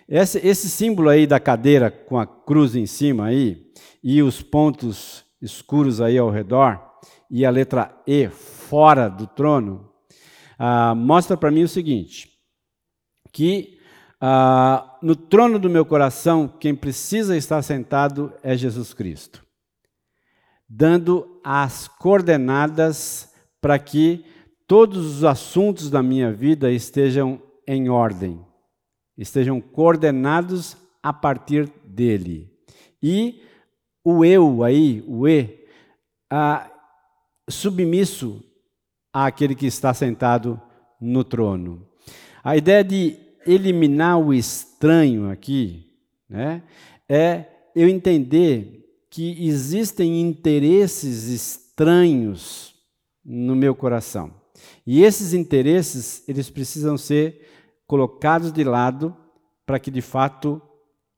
[0.07, 3.73] Esse, esse símbolo aí da cadeira com a cruz em cima aí,
[4.05, 6.79] e os pontos escuros aí ao redor,
[7.31, 9.91] e a letra E fora do trono,
[10.59, 12.29] ah, mostra para mim o seguinte:
[13.33, 13.76] que
[14.21, 19.45] ah, no trono do meu coração, quem precisa estar sentado é Jesus Cristo,
[20.69, 24.25] dando as coordenadas para que
[24.67, 28.45] todos os assuntos da minha vida estejam em ordem,
[29.17, 32.51] estejam coordenados a partir dele.
[33.03, 33.43] E
[34.03, 35.67] o eu aí, o E,
[36.31, 36.71] ah,
[37.49, 38.43] submisso
[39.12, 40.61] àquele que está sentado
[41.01, 41.87] no trono.
[42.43, 45.87] A ideia de eliminar o estranho aqui,
[46.29, 46.63] né,
[47.09, 47.45] é
[47.75, 48.77] eu entender
[49.11, 52.75] que existem interesses estranhos
[53.25, 54.33] no meu coração.
[54.87, 57.47] E esses interesses, eles precisam ser
[57.87, 59.17] colocados de lado
[59.65, 60.61] para que de fato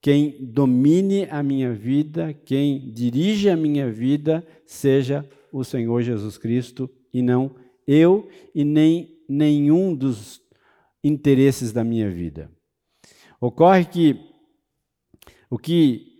[0.00, 6.88] quem domine a minha vida, quem dirige a minha vida, seja o Senhor Jesus Cristo
[7.12, 7.54] e não
[7.86, 10.40] eu e nem nenhum dos
[11.08, 12.50] interesses da minha vida.
[13.40, 14.20] Ocorre que
[15.50, 16.18] o que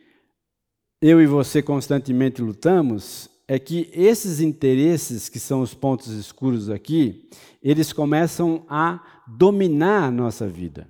[1.00, 7.28] eu e você constantemente lutamos é que esses interesses, que são os pontos escuros aqui,
[7.62, 10.88] eles começam a dominar a nossa vida.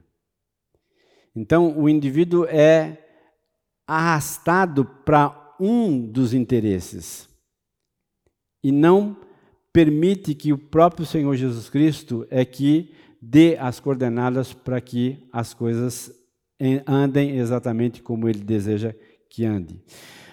[1.35, 3.05] Então, o indivíduo é
[3.87, 7.29] arrastado para um dos interesses
[8.63, 9.17] e não
[9.73, 15.53] permite que o próprio Senhor Jesus Cristo é que dê as coordenadas para que as
[15.55, 16.13] coisas
[16.87, 18.95] andem exatamente como ele deseja
[19.31, 19.81] que ande.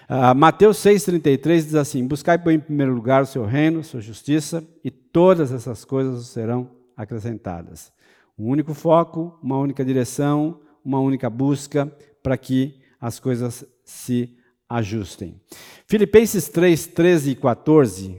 [0.08, 4.90] Uh, Mateus 6,33 diz assim: Buscai, em primeiro lugar, o seu reino, sua justiça, e
[4.90, 7.92] todas essas coisas serão acrescentadas.
[8.38, 14.36] Um único foco, uma única direção, uma única busca para que as coisas se
[14.68, 15.40] ajustem.
[15.86, 18.18] Filipenses 3, 13 e 14.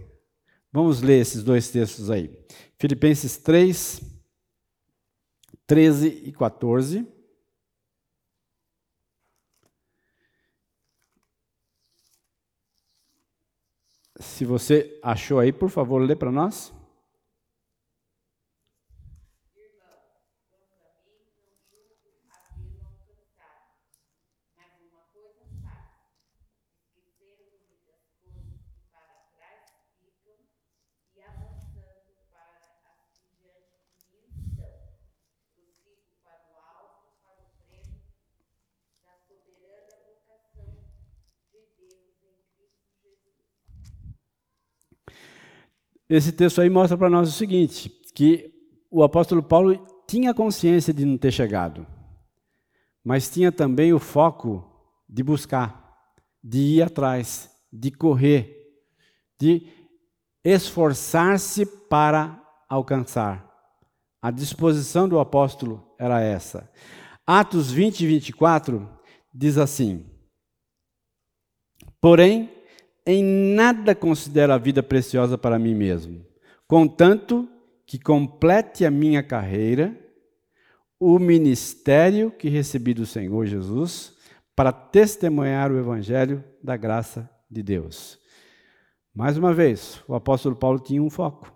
[0.71, 2.29] Vamos ler esses dois textos aí.
[2.77, 4.01] Filipenses 3,
[5.67, 7.05] 13 e 14.
[14.19, 16.73] Se você achou aí, por favor, lê para nós.
[16.73, 16.77] e
[46.09, 48.53] esse texto aí mostra para nós o seguinte: que
[48.89, 51.85] o apóstolo Paulo tinha consciência de não ter chegado,
[53.03, 54.65] mas tinha também o foco
[55.07, 55.95] de buscar,
[56.43, 58.57] de ir atrás, de correr,
[59.39, 59.67] de
[60.43, 63.45] esforçar-se para alcançar.
[64.21, 66.69] A disposição do apóstolo era essa.
[67.25, 68.89] Atos 20 e 24
[69.33, 70.05] diz assim:
[71.99, 72.49] Porém,
[73.07, 76.25] em nada considero a vida preciosa para mim mesmo,
[76.67, 77.47] contanto
[77.85, 79.97] que complete a minha carreira,
[80.99, 84.13] o ministério que recebi do Senhor Jesus,
[84.53, 88.19] para testemunhar o evangelho da graça de Deus.
[89.15, 91.49] Mais uma vez, o apóstolo Paulo tinha um foco,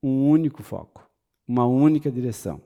[0.00, 1.04] um único foco,
[1.48, 2.62] uma única direção.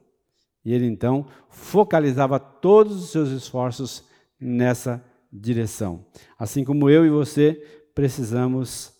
[0.62, 4.04] E ele então focalizava todos os seus esforços
[4.38, 5.02] nessa
[5.32, 6.04] direção.
[6.38, 8.94] Assim como eu e você precisamos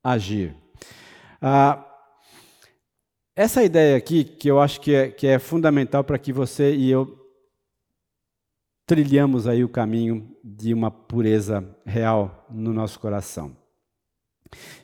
[0.00, 0.54] agir.
[1.42, 1.84] Ah,
[3.34, 6.88] essa ideia aqui, que eu acho que é, que é fundamental para que você e
[6.88, 7.18] eu
[8.86, 13.56] trilhamos aí o caminho de uma pureza real no nosso coração.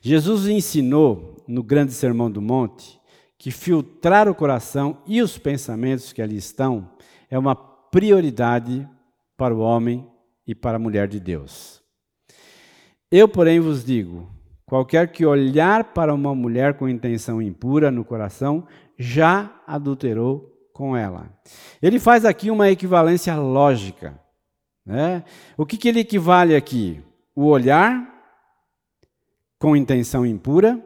[0.03, 3.01] Jesus ensinou no grande Sermão do Monte
[3.39, 6.91] que filtrar o coração e os pensamentos que ali estão
[7.31, 8.89] é uma prioridade
[9.37, 10.05] para o homem
[10.45, 11.84] e para a mulher de Deus.
[13.17, 14.29] Eu, porém, vos digo:
[14.67, 18.67] qualquer que olhar para uma mulher com intenção impura no coração,
[18.99, 21.31] já adulterou com ela.
[21.81, 24.21] Ele faz aqui uma equivalência lógica.
[24.85, 25.23] Né?
[25.57, 27.01] O que, que ele equivale aqui?
[27.37, 28.05] O olhar
[29.61, 30.85] com intenção impura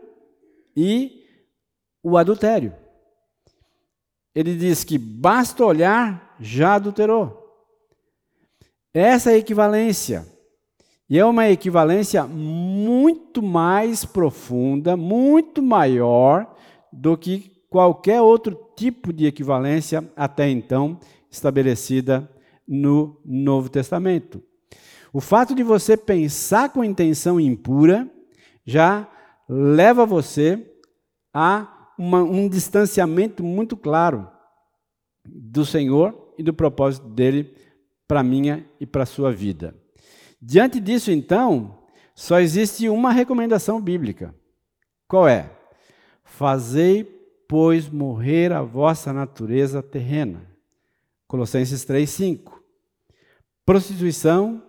[0.77, 1.25] e
[2.03, 2.75] o adultério.
[4.35, 7.43] Ele diz que basta olhar, já adulterou.
[8.93, 10.27] Essa é a equivalência.
[11.11, 16.55] E é uma equivalência muito mais profunda, muito maior
[16.93, 20.99] do que qualquer outro tipo de equivalência até então
[21.31, 22.31] estabelecida
[22.67, 24.43] no Novo Testamento.
[25.13, 28.09] O fato de você pensar com intenção impura
[28.67, 29.09] já
[29.49, 30.71] leva você
[31.33, 34.29] a uma, um distanciamento muito claro
[35.25, 37.55] do Senhor e do propósito dele
[38.07, 39.75] para minha e para sua vida.
[40.41, 41.79] Diante disso, então,
[42.15, 44.35] só existe uma recomendação bíblica.
[45.07, 45.51] Qual é?
[46.25, 47.05] Fazei,
[47.49, 50.43] pois, morrer a vossa natureza terrena.
[51.27, 52.63] Colossenses 3:5.
[53.65, 54.63] Prostituição,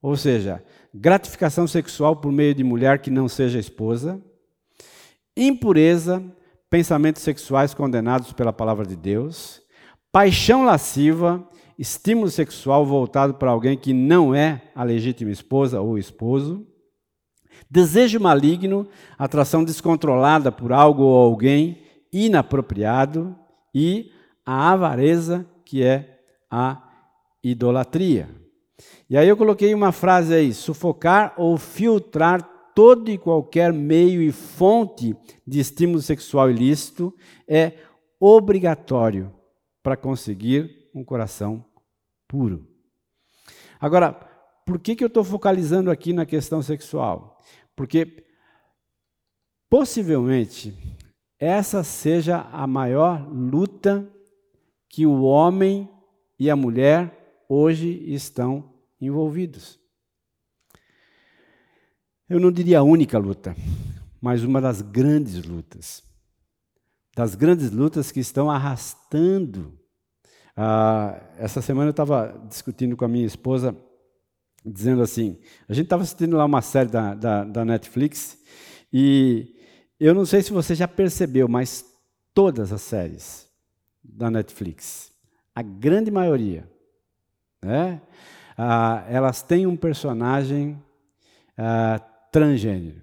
[0.00, 0.64] ou seja,
[0.94, 4.22] gratificação sexual por meio de mulher que não seja esposa,
[5.36, 6.22] impureza,
[6.70, 9.62] pensamentos sexuais condenados pela palavra de Deus,
[10.12, 11.46] paixão lasciva,
[11.78, 16.66] estímulo sexual voltado para alguém que não é a legítima esposa ou esposo,
[17.70, 23.36] desejo maligno, atração descontrolada por algo ou alguém inapropriado
[23.74, 24.10] e
[24.44, 26.20] a avareza, que é
[26.50, 26.82] a
[27.42, 28.28] idolatria.
[29.08, 32.42] E aí eu coloquei uma frase aí: sufocar ou filtrar
[32.74, 35.16] todo e qualquer meio e fonte
[35.46, 37.14] de estímulo sexual ilícito
[37.48, 37.72] é
[38.20, 39.32] obrigatório
[39.82, 41.64] para conseguir um coração
[42.28, 42.66] puro.
[43.80, 44.12] Agora,
[44.64, 47.40] por que, que eu estou focalizando aqui na questão sexual?
[47.74, 48.26] Porque
[49.68, 50.74] possivelmente
[51.38, 54.10] essa seja a maior luta
[54.88, 55.88] que o homem
[56.38, 59.78] e a mulher hoje estão envolvidos.
[62.28, 63.54] Eu não diria a única luta,
[64.20, 66.02] mas uma das grandes lutas.
[67.14, 69.78] Das grandes lutas que estão arrastando
[70.56, 73.76] ah, essa semana eu estava discutindo com a minha esposa,
[74.64, 75.38] dizendo assim:
[75.68, 78.38] a gente estava assistindo lá uma série da, da, da Netflix,
[78.90, 79.54] e
[80.00, 81.84] eu não sei se você já percebeu, mas
[82.32, 83.46] todas as séries
[84.02, 85.12] da Netflix,
[85.54, 86.70] a grande maioria,
[87.62, 88.00] né,
[88.56, 90.82] ah, elas têm um personagem
[91.58, 92.00] ah,
[92.32, 93.02] transgênero.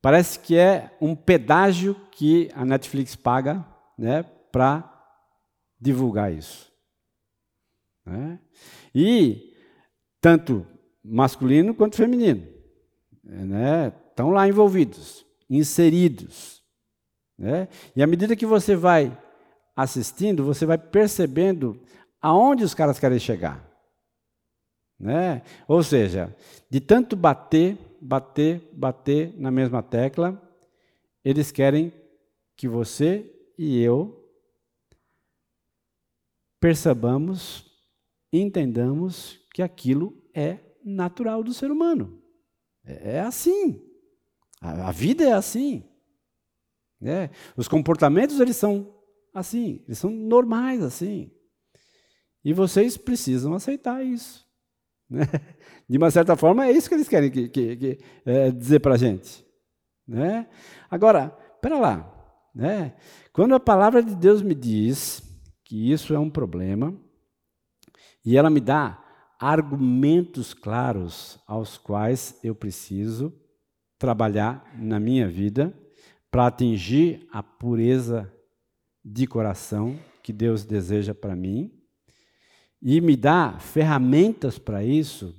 [0.00, 3.64] Parece que é um pedágio que a Netflix paga
[3.96, 4.91] né, para
[5.82, 6.72] divulgar isso.
[8.06, 8.38] Né?
[8.94, 9.52] E
[10.20, 10.64] tanto
[11.04, 12.46] masculino quanto feminino
[13.22, 13.92] né?
[14.08, 16.62] estão lá envolvidos, inseridos.
[17.36, 17.68] Né?
[17.96, 19.16] E à medida que você vai
[19.74, 21.80] assistindo, você vai percebendo
[22.20, 23.68] aonde os caras querem chegar.
[24.98, 25.42] Né?
[25.66, 26.34] Ou seja,
[26.70, 30.40] de tanto bater, bater, bater na mesma tecla,
[31.24, 31.92] eles querem
[32.56, 33.28] que você
[33.58, 34.21] e eu
[36.62, 37.66] percebamos,
[38.32, 42.22] entendamos que aquilo é natural do ser humano.
[42.84, 43.84] É, é assim.
[44.60, 45.82] A, vida é assim.
[47.00, 47.30] Né?
[47.56, 48.94] Os comportamentos eles são
[49.34, 51.32] assim, eles são normais assim.
[52.44, 54.42] E vocês precisam aceitar isso.
[55.10, 55.26] Né?
[55.86, 58.94] De uma certa forma, é isso que eles querem que, que, que, é, dizer para
[58.94, 59.44] a gente.
[60.08, 60.48] Né?
[60.88, 62.50] Agora, espera lá.
[62.54, 62.96] Né?
[63.30, 65.31] Quando a palavra de Deus me diz
[65.72, 66.94] que isso é um problema,
[68.22, 69.02] e ela me dá
[69.40, 73.32] argumentos claros aos quais eu preciso
[73.98, 75.74] trabalhar na minha vida
[76.30, 78.30] para atingir a pureza
[79.02, 81.72] de coração que Deus deseja para mim
[82.82, 85.34] e me dá ferramentas para isso,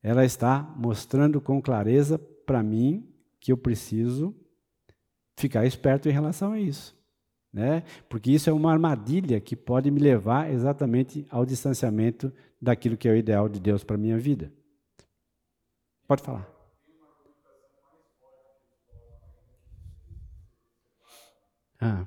[0.00, 4.32] ela está mostrando com clareza para mim que eu preciso
[5.36, 6.99] ficar esperto em relação a isso.
[7.52, 7.82] Né?
[8.08, 13.12] Porque isso é uma armadilha que pode me levar exatamente ao distanciamento daquilo que é
[13.12, 14.52] o ideal de Deus para minha vida.
[16.06, 16.48] Pode falar.
[21.80, 22.06] Ah.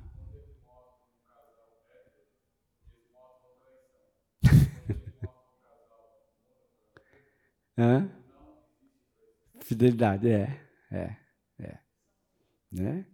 [7.78, 8.10] Hã?
[9.62, 10.60] Fidelidade, é,
[10.92, 11.16] é,
[11.60, 11.80] é.
[12.72, 13.06] Né?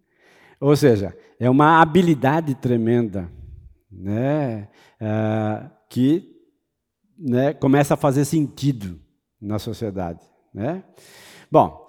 [0.60, 3.32] Ou seja, é uma habilidade tremenda,
[3.92, 4.68] né?
[5.02, 6.36] Uh, que
[7.18, 9.00] né, começa a fazer sentido
[9.42, 10.22] na sociedade,
[10.54, 10.84] né?
[11.52, 11.88] Bom,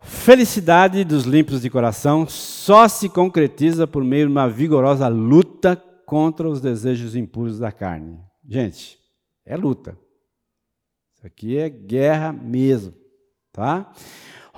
[0.00, 5.76] felicidade dos limpos de coração só se concretiza por meio de uma vigorosa luta
[6.06, 8.18] contra os desejos impuros da carne.
[8.48, 8.98] Gente,
[9.44, 9.98] é luta.
[11.14, 12.94] Isso aqui é guerra mesmo,
[13.52, 13.92] tá?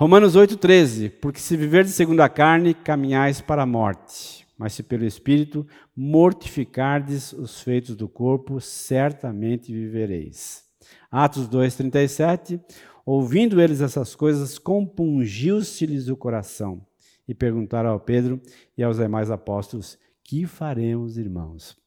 [0.01, 4.81] Romanos 8:13, porque se viver de segundo a carne, caminhais para a morte, mas se
[4.81, 5.63] pelo espírito
[5.95, 10.63] mortificardes os feitos do corpo, certamente vivereis.
[11.11, 12.59] Atos 2:37,
[13.05, 16.83] ouvindo eles essas coisas, compungiu-se-lhes o coração
[17.27, 18.41] e perguntaram ao Pedro
[18.75, 21.77] e aos demais apóstolos: "Que faremos, irmãos?"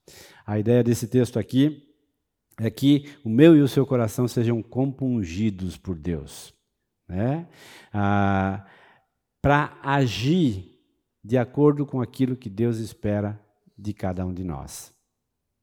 [0.46, 1.82] A ideia desse texto aqui
[2.60, 6.53] é que o meu e o seu coração sejam compungidos por Deus,
[7.08, 7.46] né?
[7.92, 8.64] Ah,
[9.42, 10.74] para agir
[11.22, 13.40] de acordo com aquilo que Deus espera
[13.76, 14.92] de cada um de nós,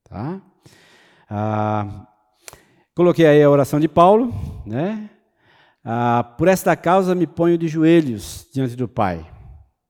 [0.03, 0.41] tá?
[1.29, 2.07] Ah,
[2.95, 4.33] coloquei aí a oração de Paulo,
[4.65, 5.09] né?
[5.83, 9.25] Ah, por esta causa me ponho de joelhos diante do Pai,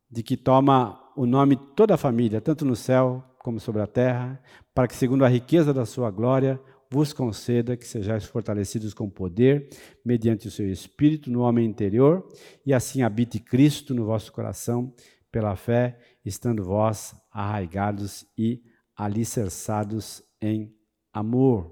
[0.10, 4.42] de que toma o nome toda a família, tanto no céu como sobre a terra,
[4.74, 6.60] para que segundo a riqueza da sua glória
[6.92, 9.70] vos conceda que sejais fortalecidos com poder,
[10.04, 12.28] mediante o seu Espírito no homem interior,
[12.66, 14.94] e assim habite Cristo no vosso coração,
[15.32, 18.62] pela fé, estando vós arraigados e
[18.94, 20.76] alicerçados em
[21.14, 21.72] amor.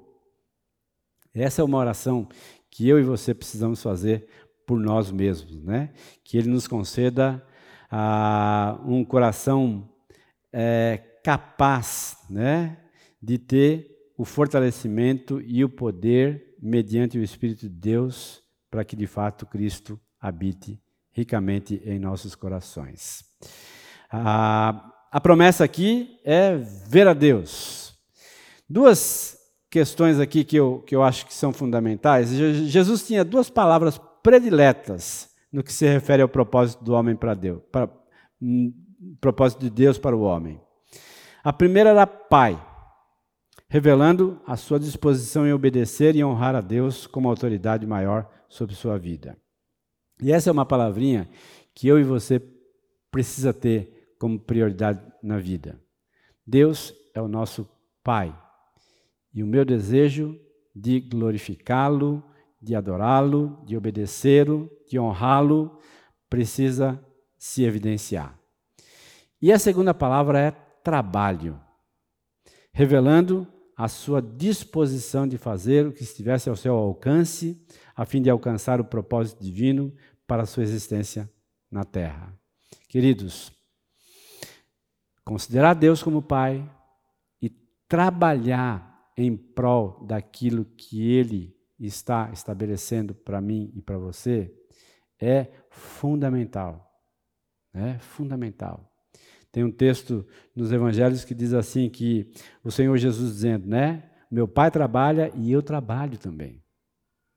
[1.33, 2.29] Essa é uma oração
[2.71, 4.25] que eu e você precisamos fazer
[4.65, 5.91] por nós mesmos, né?
[6.23, 7.45] Que Ele nos conceda
[7.91, 9.89] ah, um coração
[10.53, 12.77] é, capaz, né?
[13.21, 19.07] De ter o fortalecimento e o poder mediante o Espírito de Deus, para que de
[19.07, 20.77] fato Cristo habite
[21.13, 23.23] ricamente em nossos corações.
[24.11, 27.97] A, a promessa aqui é ver a Deus.
[28.69, 29.37] Duas
[29.69, 32.29] questões aqui que eu, que eu acho que são fundamentais.
[32.29, 37.61] Jesus tinha duas palavras prediletas no que se refere ao propósito do homem para Deus,
[37.71, 37.89] para,
[38.41, 38.73] um,
[39.21, 40.59] propósito de Deus para o homem.
[41.41, 42.65] A primeira era Pai
[43.69, 48.97] revelando a sua disposição em obedecer e honrar a Deus como autoridade maior sobre sua
[48.97, 49.37] vida.
[50.19, 51.29] E essa é uma palavrinha
[51.73, 52.41] que eu e você
[53.11, 55.79] precisa ter como prioridade na vida.
[56.45, 57.69] Deus é o nosso
[58.03, 58.35] Pai.
[59.31, 60.39] E o meu desejo
[60.75, 62.23] de glorificá-lo,
[62.59, 65.77] de adorá-lo, de obedecê-lo, de honrá-lo,
[66.27, 66.99] precisa
[67.37, 68.37] se evidenciar.
[69.39, 70.51] E a segunda palavra é
[70.83, 71.59] trabalho,
[72.73, 73.47] revelando
[73.79, 77.65] a sua disposição de fazer o que estivesse ao seu alcance,
[77.95, 79.95] a fim de alcançar o propósito divino
[80.27, 81.31] para a sua existência
[81.71, 82.37] na terra.
[82.89, 83.53] Queridos,
[85.23, 86.69] considerar Deus como Pai
[87.41, 87.47] e
[87.87, 94.53] trabalhar em prol daquilo que Ele está estabelecendo para mim e para você
[95.17, 96.85] é fundamental.
[97.73, 98.88] É fundamental.
[99.51, 102.31] Tem um texto nos evangelhos que diz assim que
[102.63, 104.09] o Senhor Jesus dizendo, né?
[104.29, 106.63] Meu pai trabalha e eu trabalho também.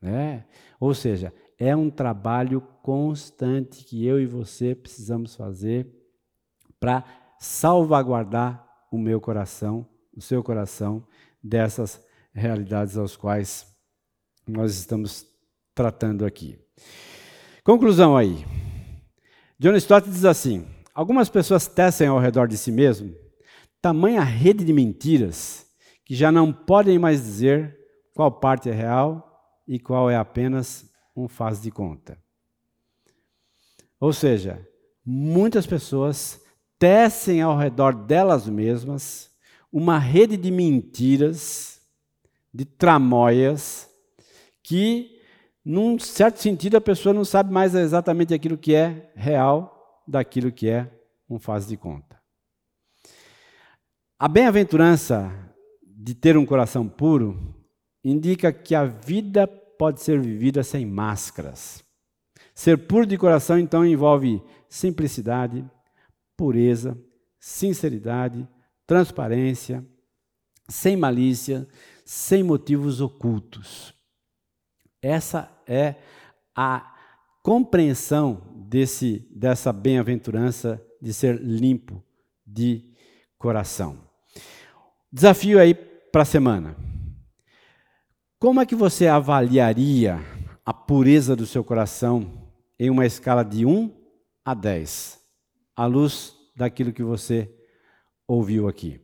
[0.01, 0.45] Né?
[0.79, 5.87] Ou seja, é um trabalho constante que eu e você precisamos fazer
[6.79, 7.05] para
[7.39, 11.07] salvaguardar o meu coração, o seu coração,
[11.43, 13.67] dessas realidades aos quais
[14.47, 15.27] nós estamos
[15.75, 16.59] tratando aqui.
[17.65, 18.45] Conclusão aí.
[19.59, 23.15] John Stott diz assim: algumas pessoas tecem ao redor de si mesmo
[23.81, 25.67] tamanha rede de mentiras
[26.05, 27.77] que já não podem mais dizer
[28.15, 29.29] qual parte é real
[29.67, 32.17] e qual é apenas um faz de conta.
[33.99, 34.67] Ou seja,
[35.05, 36.41] muitas pessoas
[36.79, 39.31] tecem ao redor delas mesmas
[39.73, 41.81] uma rede de mentiras,
[42.53, 43.89] de tramóias,
[44.63, 45.19] que,
[45.65, 49.72] num certo sentido, a pessoa não sabe mais exatamente aquilo que é real
[50.07, 50.91] daquilo que é
[51.29, 52.21] um faz de conta.
[54.19, 55.33] A bem-aventurança
[55.83, 57.55] de ter um coração puro
[58.05, 61.85] indica que a vida pode ser vivida sem máscaras.
[62.55, 65.65] Ser puro de coração, então, envolve simplicidade,
[66.37, 66.97] pureza,
[67.41, 68.47] sinceridade,
[68.87, 69.85] transparência,
[70.69, 71.67] sem malícia,
[72.05, 73.95] sem motivos ocultos.
[75.01, 75.97] Essa é
[76.55, 76.92] a
[77.43, 82.03] compreensão desse, dessa bem-aventurança de ser limpo
[82.47, 82.85] de
[83.37, 83.99] coração.
[85.13, 86.77] Desafio aí para a semana.
[88.39, 90.21] Como é que você avaliaria
[90.65, 93.93] a pureza do seu coração em uma escala de 1
[94.45, 95.21] a 10,
[95.77, 97.53] à luz daquilo que você
[98.27, 99.01] ouviu aqui?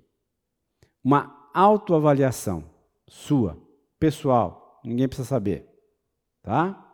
[1.03, 2.65] Uma autoavaliação
[3.09, 3.59] sua,
[3.99, 5.69] pessoal, ninguém precisa saber,
[6.43, 6.88] tá?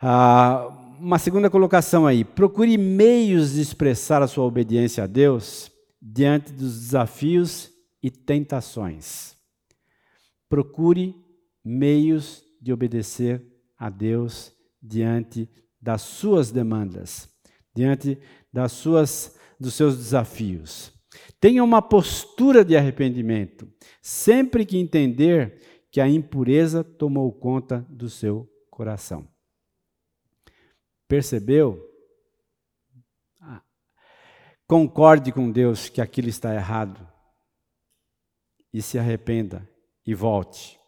[0.00, 5.70] Ah, uma segunda colocação aí: procure meios de expressar a sua obediência a Deus
[6.00, 7.70] diante dos desafios
[8.02, 9.36] e tentações.
[10.48, 11.14] Procure
[11.62, 13.44] meios de obedecer
[13.78, 14.52] a Deus
[14.82, 15.48] diante
[15.80, 17.28] das suas demandas,
[17.74, 18.18] diante
[18.52, 20.90] das suas dos seus desafios.
[21.38, 23.68] Tenha uma postura de arrependimento,
[24.00, 25.60] sempre que entender
[25.90, 29.28] que a impureza tomou conta do seu coração.
[31.10, 31.84] Percebeu?
[33.40, 33.60] Ah,
[34.64, 37.04] concorde com Deus que aquilo está errado
[38.72, 39.68] e se arrependa
[40.06, 40.78] e volte.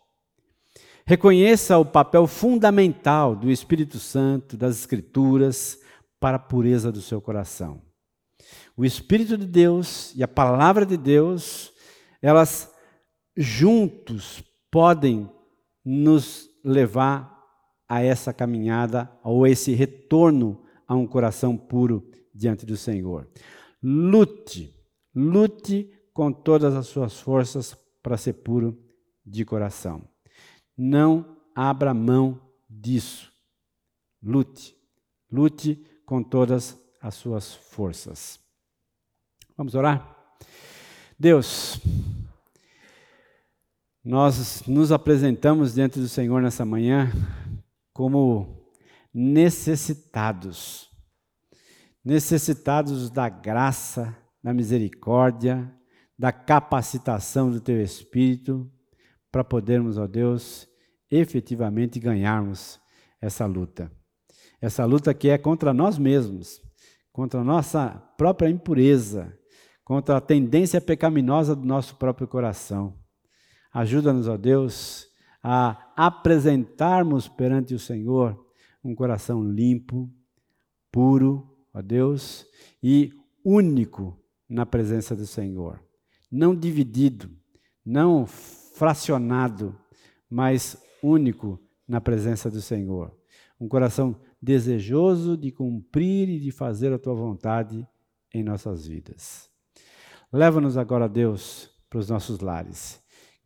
[1.04, 5.80] Reconheça o papel fundamental do Espírito Santo, das Escrituras,
[6.20, 7.82] para a pureza do seu coração.
[8.76, 11.72] O Espírito de Deus e a palavra de Deus,
[12.22, 12.72] elas
[13.36, 14.40] juntos
[14.70, 15.28] podem
[15.84, 17.41] nos levar
[17.92, 23.28] a essa caminhada, ou esse retorno a um coração puro diante do Senhor.
[23.82, 24.74] Lute,
[25.14, 28.82] lute com todas as suas forças para ser puro
[29.26, 30.08] de coração.
[30.74, 33.30] Não abra mão disso.
[34.22, 34.74] Lute.
[35.30, 38.40] Lute com todas as suas forças.
[39.54, 40.16] Vamos orar?
[41.18, 41.78] Deus,
[44.02, 47.12] nós nos apresentamos diante do Senhor nessa manhã
[47.92, 48.66] como
[49.12, 50.90] necessitados,
[52.04, 55.72] necessitados da graça, da misericórdia,
[56.18, 58.70] da capacitação do teu espírito
[59.30, 60.68] para podermos, ó Deus,
[61.10, 62.80] efetivamente ganharmos
[63.20, 63.90] essa luta.
[64.60, 66.60] Essa luta que é contra nós mesmos,
[67.12, 69.36] contra a nossa própria impureza,
[69.84, 72.96] contra a tendência pecaminosa do nosso próprio coração.
[73.72, 75.06] Ajuda-nos, ó Deus,
[75.42, 78.46] a apresentarmos perante o Senhor
[78.84, 80.10] um coração limpo,
[80.90, 82.46] puro, ó Deus,
[82.82, 83.12] e
[83.44, 85.80] único na presença do Senhor
[86.32, 87.30] não dividido,
[87.84, 89.78] não fracionado,
[90.30, 93.14] mas único na presença do Senhor.
[93.60, 97.86] Um coração desejoso de cumprir e de fazer a tua vontade
[98.32, 99.50] em nossas vidas.
[100.32, 103.01] Leva-nos agora, Deus, para os nossos lares.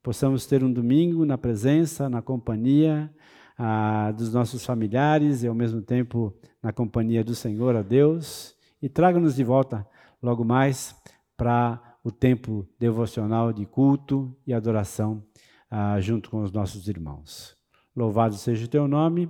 [0.07, 3.13] Possamos ter um domingo na presença, na companhia
[3.59, 8.55] ah, dos nossos familiares e, ao mesmo tempo, na companhia do Senhor, a Deus.
[8.81, 9.85] E traga-nos de volta
[10.23, 10.95] logo mais
[11.37, 15.25] para o tempo devocional de culto e adoração
[15.69, 17.57] ah, junto com os nossos irmãos.
[17.97, 19.29] Louvado seja o teu nome.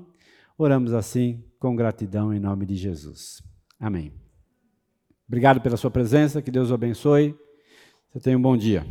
[0.58, 3.42] Oramos assim com gratidão em nome de Jesus.
[3.80, 4.12] Amém.
[5.26, 7.34] Obrigado pela sua presença, que Deus o abençoe.
[8.10, 8.84] Você tenha um bom dia.